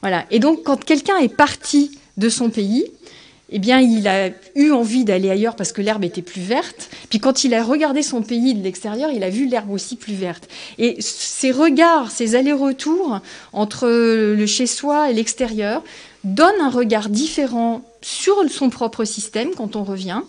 [0.02, 0.26] Voilà.
[0.32, 2.86] Et donc quand quelqu'un est parti de son pays,
[3.50, 6.90] eh bien, il a eu envie d'aller ailleurs parce que l'herbe était plus verte.
[7.10, 10.14] Puis quand il a regardé son pays de l'extérieur, il a vu l'herbe aussi plus
[10.14, 10.50] verte.
[10.78, 13.22] Et ces regards, ces allers-retours
[13.54, 15.82] entre le chez-soi et l'extérieur
[16.26, 20.22] donnent un regard différent sur son propre système quand on revient.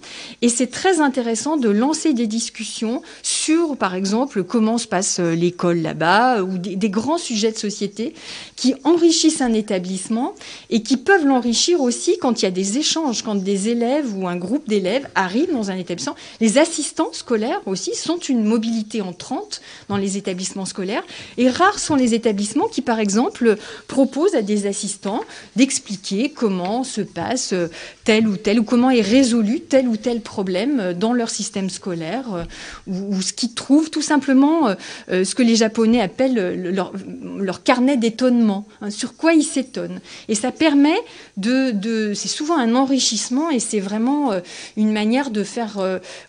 [0.42, 5.34] Et c'est très intéressant de lancer des discussions sur, par exemple, comment se passe euh,
[5.34, 8.14] l'école là-bas, ou des, grands sujets de société
[8.56, 10.34] qui enrichissent un établissement
[10.70, 14.26] et qui peuvent l'enrichir aussi quand il y a des échanges, quand des élèves ou
[14.26, 16.16] un groupe d'élèves arrivent dans un établissement.
[16.40, 21.04] Les assistants scolaires aussi sont une mobilité entrante dans les établissements scolaires.
[21.36, 23.56] Et rares sont les établissements qui, par exemple,
[23.86, 25.20] proposent à des assistants
[25.54, 27.67] d'expliquer comment se passe euh,
[28.04, 31.70] tel ou tel, ou comment est résolu tel ou tel problème euh, dans leur système
[31.70, 32.44] scolaire, euh,
[32.86, 34.74] ou, ce qu'ils trouvent tout simplement
[35.08, 40.00] ce que les Japonais appellent leur, carnet d'étonnement, hein, sur quoi ils s'étonnent.
[40.28, 40.96] Et ça permet
[41.36, 44.32] de, c'est souvent un enrichissement et c'est vraiment
[44.76, 45.78] une manière de faire,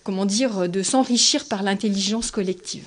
[0.03, 2.85] comment dire, de s'enrichir par l'intelligence collective.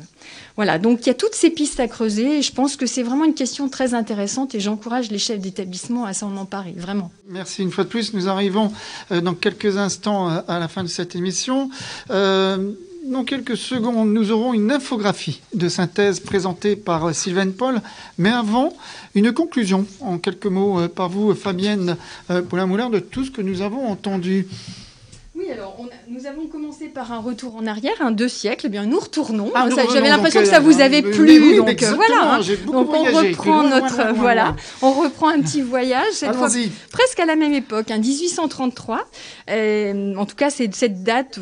[0.56, 3.02] Voilà, donc il y a toutes ces pistes à creuser et je pense que c'est
[3.02, 7.10] vraiment une question très intéressante et j'encourage les chefs d'établissement à s'en emparer, vraiment.
[7.28, 8.12] Merci une fois de plus.
[8.12, 8.72] Nous arrivons
[9.10, 11.70] euh, dans quelques instants euh, à la fin de cette émission.
[12.10, 12.72] Euh,
[13.06, 17.80] dans quelques secondes, nous aurons une infographie de synthèse présentée par Sylvain Paul.
[18.16, 18.72] Mais avant,
[19.16, 21.96] une conclusion en quelques mots par vous, Fabienne
[22.28, 24.46] Paulin-Moulin, de tout ce que nous avons entendu.
[25.42, 25.88] Oui, alors nous
[26.22, 28.66] nous avons commencé par un retour en arrière, un deux siècles.
[28.66, 29.50] Eh bien, nous retournons.
[29.54, 31.40] Ah, J'avais l'impression que ça vous euh, avait mais plu.
[31.40, 32.34] oui, donc euh, voilà.
[32.34, 32.40] hein.
[32.66, 36.48] Donc on reprend Loin, notre loin, loin, voilà, on reprend un petit voyage cette fois
[36.92, 39.00] presque à la même époque, hein, 1833.
[39.50, 41.38] Euh, en tout cas, cette date,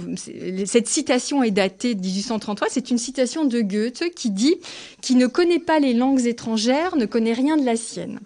[0.64, 2.68] cette citation est datée de 1833.
[2.70, 4.56] C'est une citation de Goethe qui dit
[5.02, 8.20] "Qui ne connaît pas les langues étrangères ne connaît rien de la sienne."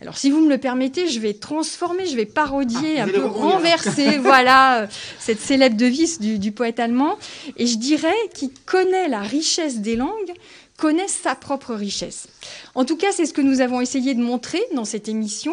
[0.00, 3.24] Alors, si vous me le permettez, je vais transformer, je vais parodier, Ah, un peu
[3.24, 4.86] renverser, voilà, euh,
[5.18, 7.18] cette célèbre devise du, du poète allemand.
[7.56, 10.34] Et je dirais qui connaît la richesse des langues
[10.78, 12.28] connaît sa propre richesse.
[12.76, 15.52] En tout cas, c'est ce que nous avons essayé de montrer dans cette émission.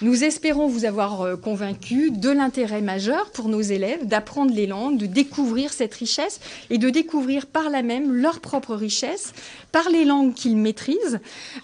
[0.00, 4.96] Nous espérons vous avoir euh, convaincu de l'intérêt majeur pour nos élèves d'apprendre les langues,
[4.96, 6.38] de découvrir cette richesse
[6.70, 9.32] et de découvrir par là même leur propre richesse
[9.72, 11.18] par les langues qu'ils maîtrisent,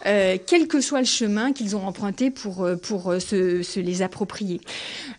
[0.06, 4.60] euh, quel que soit le chemin qu'ils ont emprunté pour, euh, pour se, les approprier.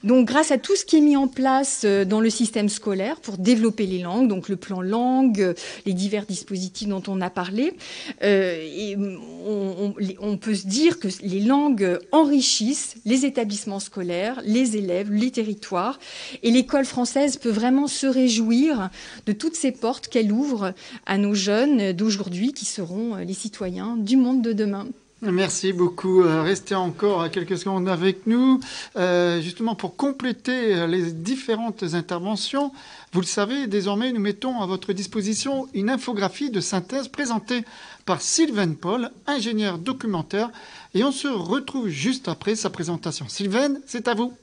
[0.03, 3.37] Donc, grâce à tout ce qui est mis en place dans le système scolaire pour
[3.37, 5.55] développer les langues, donc le plan langue,
[5.85, 7.77] les divers dispositifs dont on a parlé,
[8.21, 15.99] on peut se dire que les langues enrichissent les établissements scolaires, les élèves, les territoires,
[16.43, 18.89] et l'école française peut vraiment se réjouir
[19.25, 20.73] de toutes ces portes qu'elle ouvre
[21.05, 24.87] à nos jeunes d'aujourd'hui qui seront les citoyens du monde de demain.
[25.21, 26.23] Merci beaucoup.
[26.23, 28.59] Euh, Restez encore quelques secondes avec nous,
[28.97, 32.71] euh, justement pour compléter euh, les différentes interventions.
[33.15, 37.63] Vous le savez, désormais, nous mettons à votre disposition une infographie de synthèse présentée
[38.05, 40.49] par Sylvain Paul, ingénieur documentaire,
[40.93, 43.29] et on se retrouve juste après sa présentation.
[43.29, 44.33] Sylvain, c'est à vous.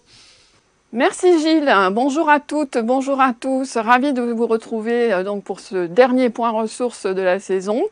[0.91, 1.71] Merci Gilles.
[1.93, 3.77] Bonjour à toutes, bonjour à tous.
[3.77, 7.83] Ravi de vous retrouver euh, donc pour ce dernier point ressources de la saison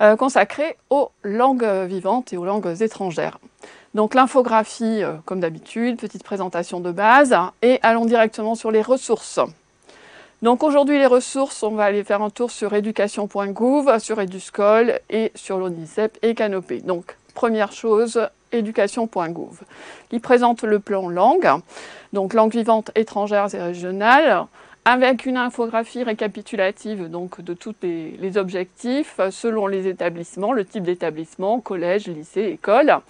[0.00, 3.38] euh, consacré aux langues vivantes et aux langues étrangères.
[3.94, 9.38] Donc l'infographie, euh, comme d'habitude, petite présentation de base, et allons directement sur les ressources.
[10.40, 15.32] Donc aujourd'hui les ressources, on va aller faire un tour sur éducation.gouv, sur Eduscol et
[15.34, 16.80] sur l'ONICEP et Canopé.
[16.80, 18.20] Donc première chose,
[18.52, 19.62] éducation.gouv,
[20.10, 21.50] qui présente le plan langue,
[22.12, 24.46] donc langue vivante étrangères et régionales,
[24.84, 31.60] avec une infographie récapitulative donc, de tous les, objectifs selon les établissements, le type d'établissement,
[31.60, 33.00] collège, lycée, école,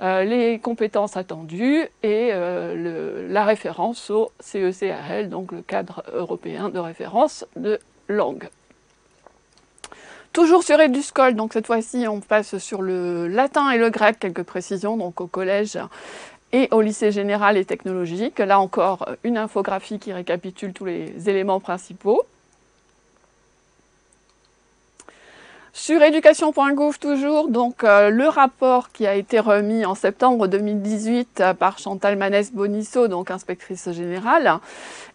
[0.00, 7.46] les compétences attendues et euh, la référence au CECRL, donc le cadre européen de référence
[7.56, 7.78] de
[8.08, 8.48] langue.
[10.32, 14.42] Toujours sur Eduscol, donc cette fois-ci on passe sur le latin et le grec, quelques
[14.42, 15.78] précisions, donc au collège
[16.52, 18.40] et au lycée général et technologique.
[18.40, 22.22] Là encore, une infographie qui récapitule tous les éléments principaux.
[25.76, 31.52] Sur éducation.gouv toujours, donc euh, le rapport qui a été remis en septembre 2018 euh,
[31.52, 34.60] par Chantal Manès Bonisso, donc inspectrice générale,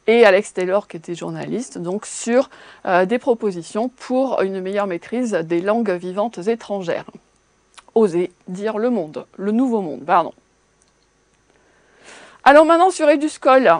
[0.05, 2.49] et Alex Taylor qui était journaliste, donc sur
[2.85, 7.05] euh, des propositions pour une meilleure maîtrise des langues vivantes étrangères.
[7.95, 10.33] Oser dire le monde, le nouveau monde, pardon.
[12.43, 13.71] Alors maintenant sur Eduscol,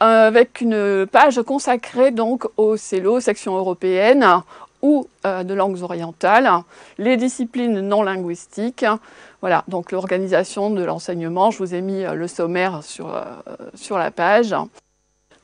[0.00, 4.42] avec une page consacrée donc au CELO, section européenne,
[4.84, 6.50] ou euh, de langues orientales,
[6.98, 8.84] les disciplines non linguistiques.
[9.40, 13.24] Voilà, donc l'organisation de l'enseignement, je vous ai mis euh, le sommaire sur, euh,
[13.74, 14.54] sur la page.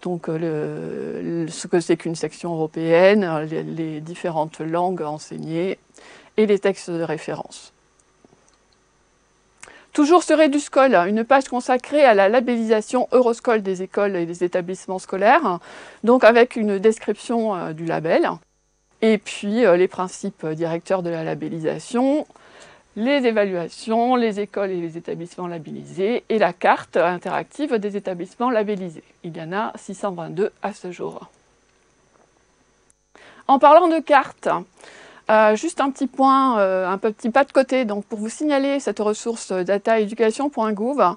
[0.03, 5.79] Donc ce que c'est qu'une section européenne, les, différentes langues enseignées
[6.39, 7.75] et les textes de référence.
[9.93, 14.99] Toujours sur Eduscol, une page consacrée à la labellisation Euroscol des écoles et des établissements
[14.99, 15.59] scolaires,
[16.03, 18.31] donc avec une description du label,
[19.03, 22.27] et puis euh, les principes directeurs de la labellisation,
[22.97, 29.05] les évaluations, les écoles et les établissements labellisés, et la carte interactive des établissements labellisés.
[29.25, 31.31] Il y en a 622 à ce jour.
[33.47, 34.49] En parlant de cartes,
[35.31, 38.81] euh, juste un petit point, euh, un petit pas de côté, donc pour vous signaler
[38.81, 41.15] cette ressource dataeducation.gouv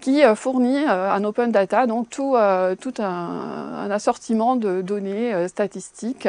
[0.00, 6.28] qui euh, fournit un open data, donc tout, un, assortiment de données statistiques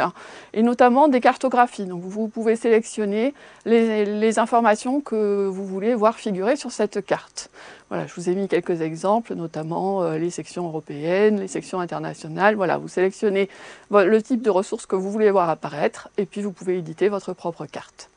[0.54, 1.86] et notamment des cartographies.
[1.86, 3.34] Donc vous pouvez sélectionner
[3.66, 7.50] les informations que vous voulez voir figurer sur cette carte.
[7.90, 12.56] Voilà, je vous ai mis quelques exemples, notamment euh, les sections européennes, les sections internationales.
[12.56, 13.48] Voilà, vous sélectionnez
[13.92, 17.34] le type de ressources que vous voulez voir apparaître et puis vous pouvez éditer votre
[17.34, 18.10] propre carte.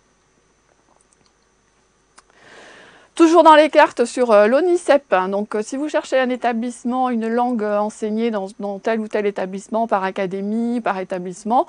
[3.19, 7.11] Toujours dans les cartes sur euh, l'ONICEP, hein, donc euh, si vous cherchez un établissement,
[7.11, 11.67] une langue euh, enseignée dans, tel ou tel établissement, par académie, par établissement,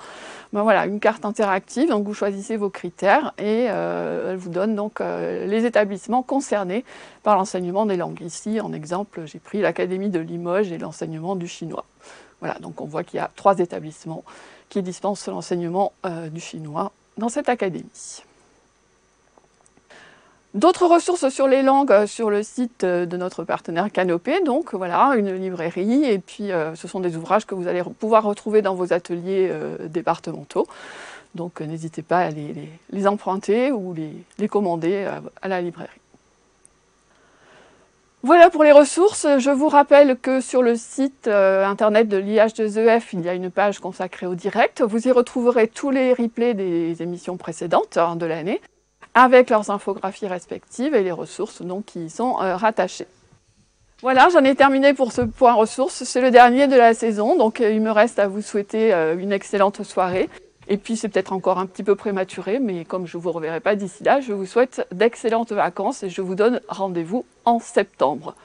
[0.54, 5.00] ben voilà, une carte interactive, donc vous choisissez vos critères et elle vous donne donc
[5.00, 6.86] les établissements concernés
[7.24, 8.22] par l'enseignement des langues.
[8.22, 11.86] Ici, en exemple, j'ai pris l'Académie de Limoges et l'enseignement du chinois.
[12.42, 14.24] Voilà, donc on voit qu'il y a trois établissements
[14.70, 15.94] qui dispensent l'enseignement
[16.32, 18.22] du chinois dans cette académie.
[20.56, 24.74] D'autres ressources sur les langues euh, sur le site euh, de notre partenaire Canopé, donc
[24.74, 28.64] voilà, une librairie, et puis euh, ce sont des ouvrages que vous allez pouvoir retrouver
[28.64, 29.52] dans vos ateliers
[29.84, 30.66] départementaux.
[31.36, 35.08] Donc n'hésitez pas à les, emprunter ou les, commander
[35.44, 35.90] à, la librairie.
[38.24, 39.28] Voilà pour les ressources.
[39.38, 43.80] Je vous rappelle que sur le site internet de l'IH2EF, il y a une page
[43.80, 44.82] consacrée au direct.
[44.82, 48.60] Vous y retrouverez tous les replays des émissions précédentes hein, de l'année
[49.14, 53.08] avec leurs infographies respectives et les ressources donc, qui y sont euh, rattachées.
[54.02, 56.04] Voilà, j'en ai terminé pour ce point ressources.
[56.06, 59.18] C'est le dernier de la saison, donc euh, il me reste à vous souhaiter euh,
[59.18, 60.30] une excellente soirée.
[60.70, 63.60] Et puis c'est peut-être encore un petit peu prématuré, mais comme je ne vous reverrai
[63.60, 68.36] pas d'ici là, je vous souhaite d'excellentes vacances et je vous donne rendez-vous en septembre.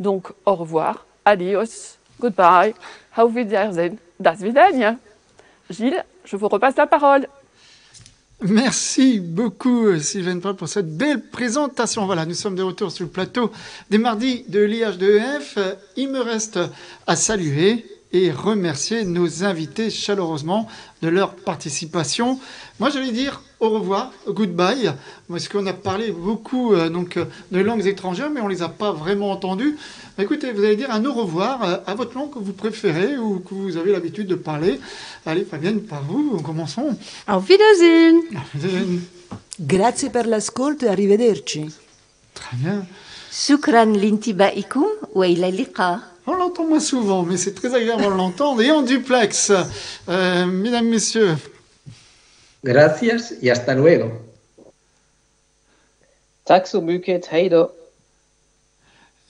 [0.00, 2.74] Donc au revoir, adios, goodbye,
[3.16, 4.96] auf Wiedersehen, das Wiedersehen.
[5.70, 7.28] Gilles, je vous repasse la parole.
[8.46, 12.04] Merci beaucoup Sylvain Paul pour cette belle présentation.
[12.04, 13.50] Voilà, nous sommes de retour sur le plateau
[13.88, 15.76] des mardis de l'IH2EF.
[15.96, 16.58] Il me reste
[17.06, 20.68] à saluer et remercier nos invités chaleureusement
[21.02, 22.38] de leur participation.
[22.78, 24.92] Moi, j'allais dire au revoir, goodbye,
[25.28, 27.18] parce qu'on a parlé beaucoup euh, donc,
[27.50, 29.76] de langues étrangères, mais on ne les a pas vraiment entendues.
[30.18, 33.40] Écoutez, vous allez dire un au revoir euh, à votre langue que vous préférez ou
[33.40, 34.78] que vous avez l'habitude de parler.
[35.26, 36.96] Allez, Fabienne, par vous, commençons.
[37.26, 38.22] Auf Wiedersehen.
[38.36, 39.00] Auf Wiedersehen.
[39.58, 41.66] Grazie per l'ascolto e arrivederci.
[42.34, 42.86] Très bien.
[43.30, 46.13] Shukran lintibaikum wa ila liqa.
[46.26, 48.62] On l'entend moins souvent, mais c'est très agréable de l'entendre.
[48.62, 49.52] Et en duplex,
[50.08, 51.36] euh, mesdames, messieurs.
[52.62, 54.10] Gracias y hasta luego.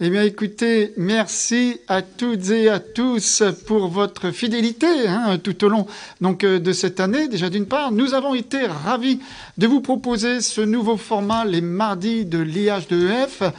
[0.00, 5.68] Eh bien, écoutez, merci à toutes et à tous pour votre fidélité hein, tout au
[5.68, 5.86] long
[6.20, 7.28] donc, euh, de cette année.
[7.28, 9.20] Déjà, d'une part, nous avons été ravis
[9.56, 13.52] de vous proposer ce nouveau format les mardis de l'IH2EF.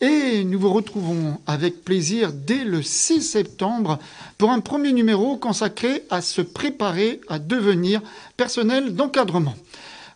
[0.00, 3.98] Et nous vous retrouvons avec plaisir dès le 6 septembre
[4.38, 8.00] pour un premier numéro consacré à se préparer à devenir
[8.36, 9.56] personnel d'encadrement.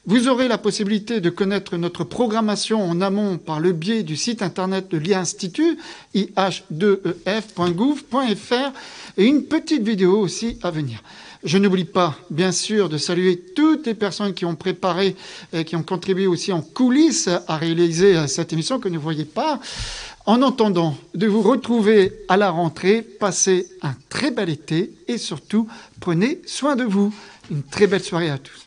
[0.06, 4.42] Vous aurez la possibilité de connaître notre programmation en amont par le biais du site
[4.42, 5.78] internet de l'INstitut,
[6.14, 8.72] ih2ef.gouv.fr,
[9.16, 11.02] et une petite vidéo aussi à venir.
[11.44, 15.16] Je n'oublie pas, bien sûr, de saluer toutes les personnes qui ont préparé
[15.52, 19.00] et qui ont contribué aussi en coulisses à réaliser euh, cette émission que vous ne
[19.00, 19.58] voyez pas.
[20.24, 25.66] En entendant de vous retrouver à la rentrée, passez un très bel été et surtout
[25.98, 27.12] prenez soin de vous.
[27.50, 28.61] Une très belle soirée à tous.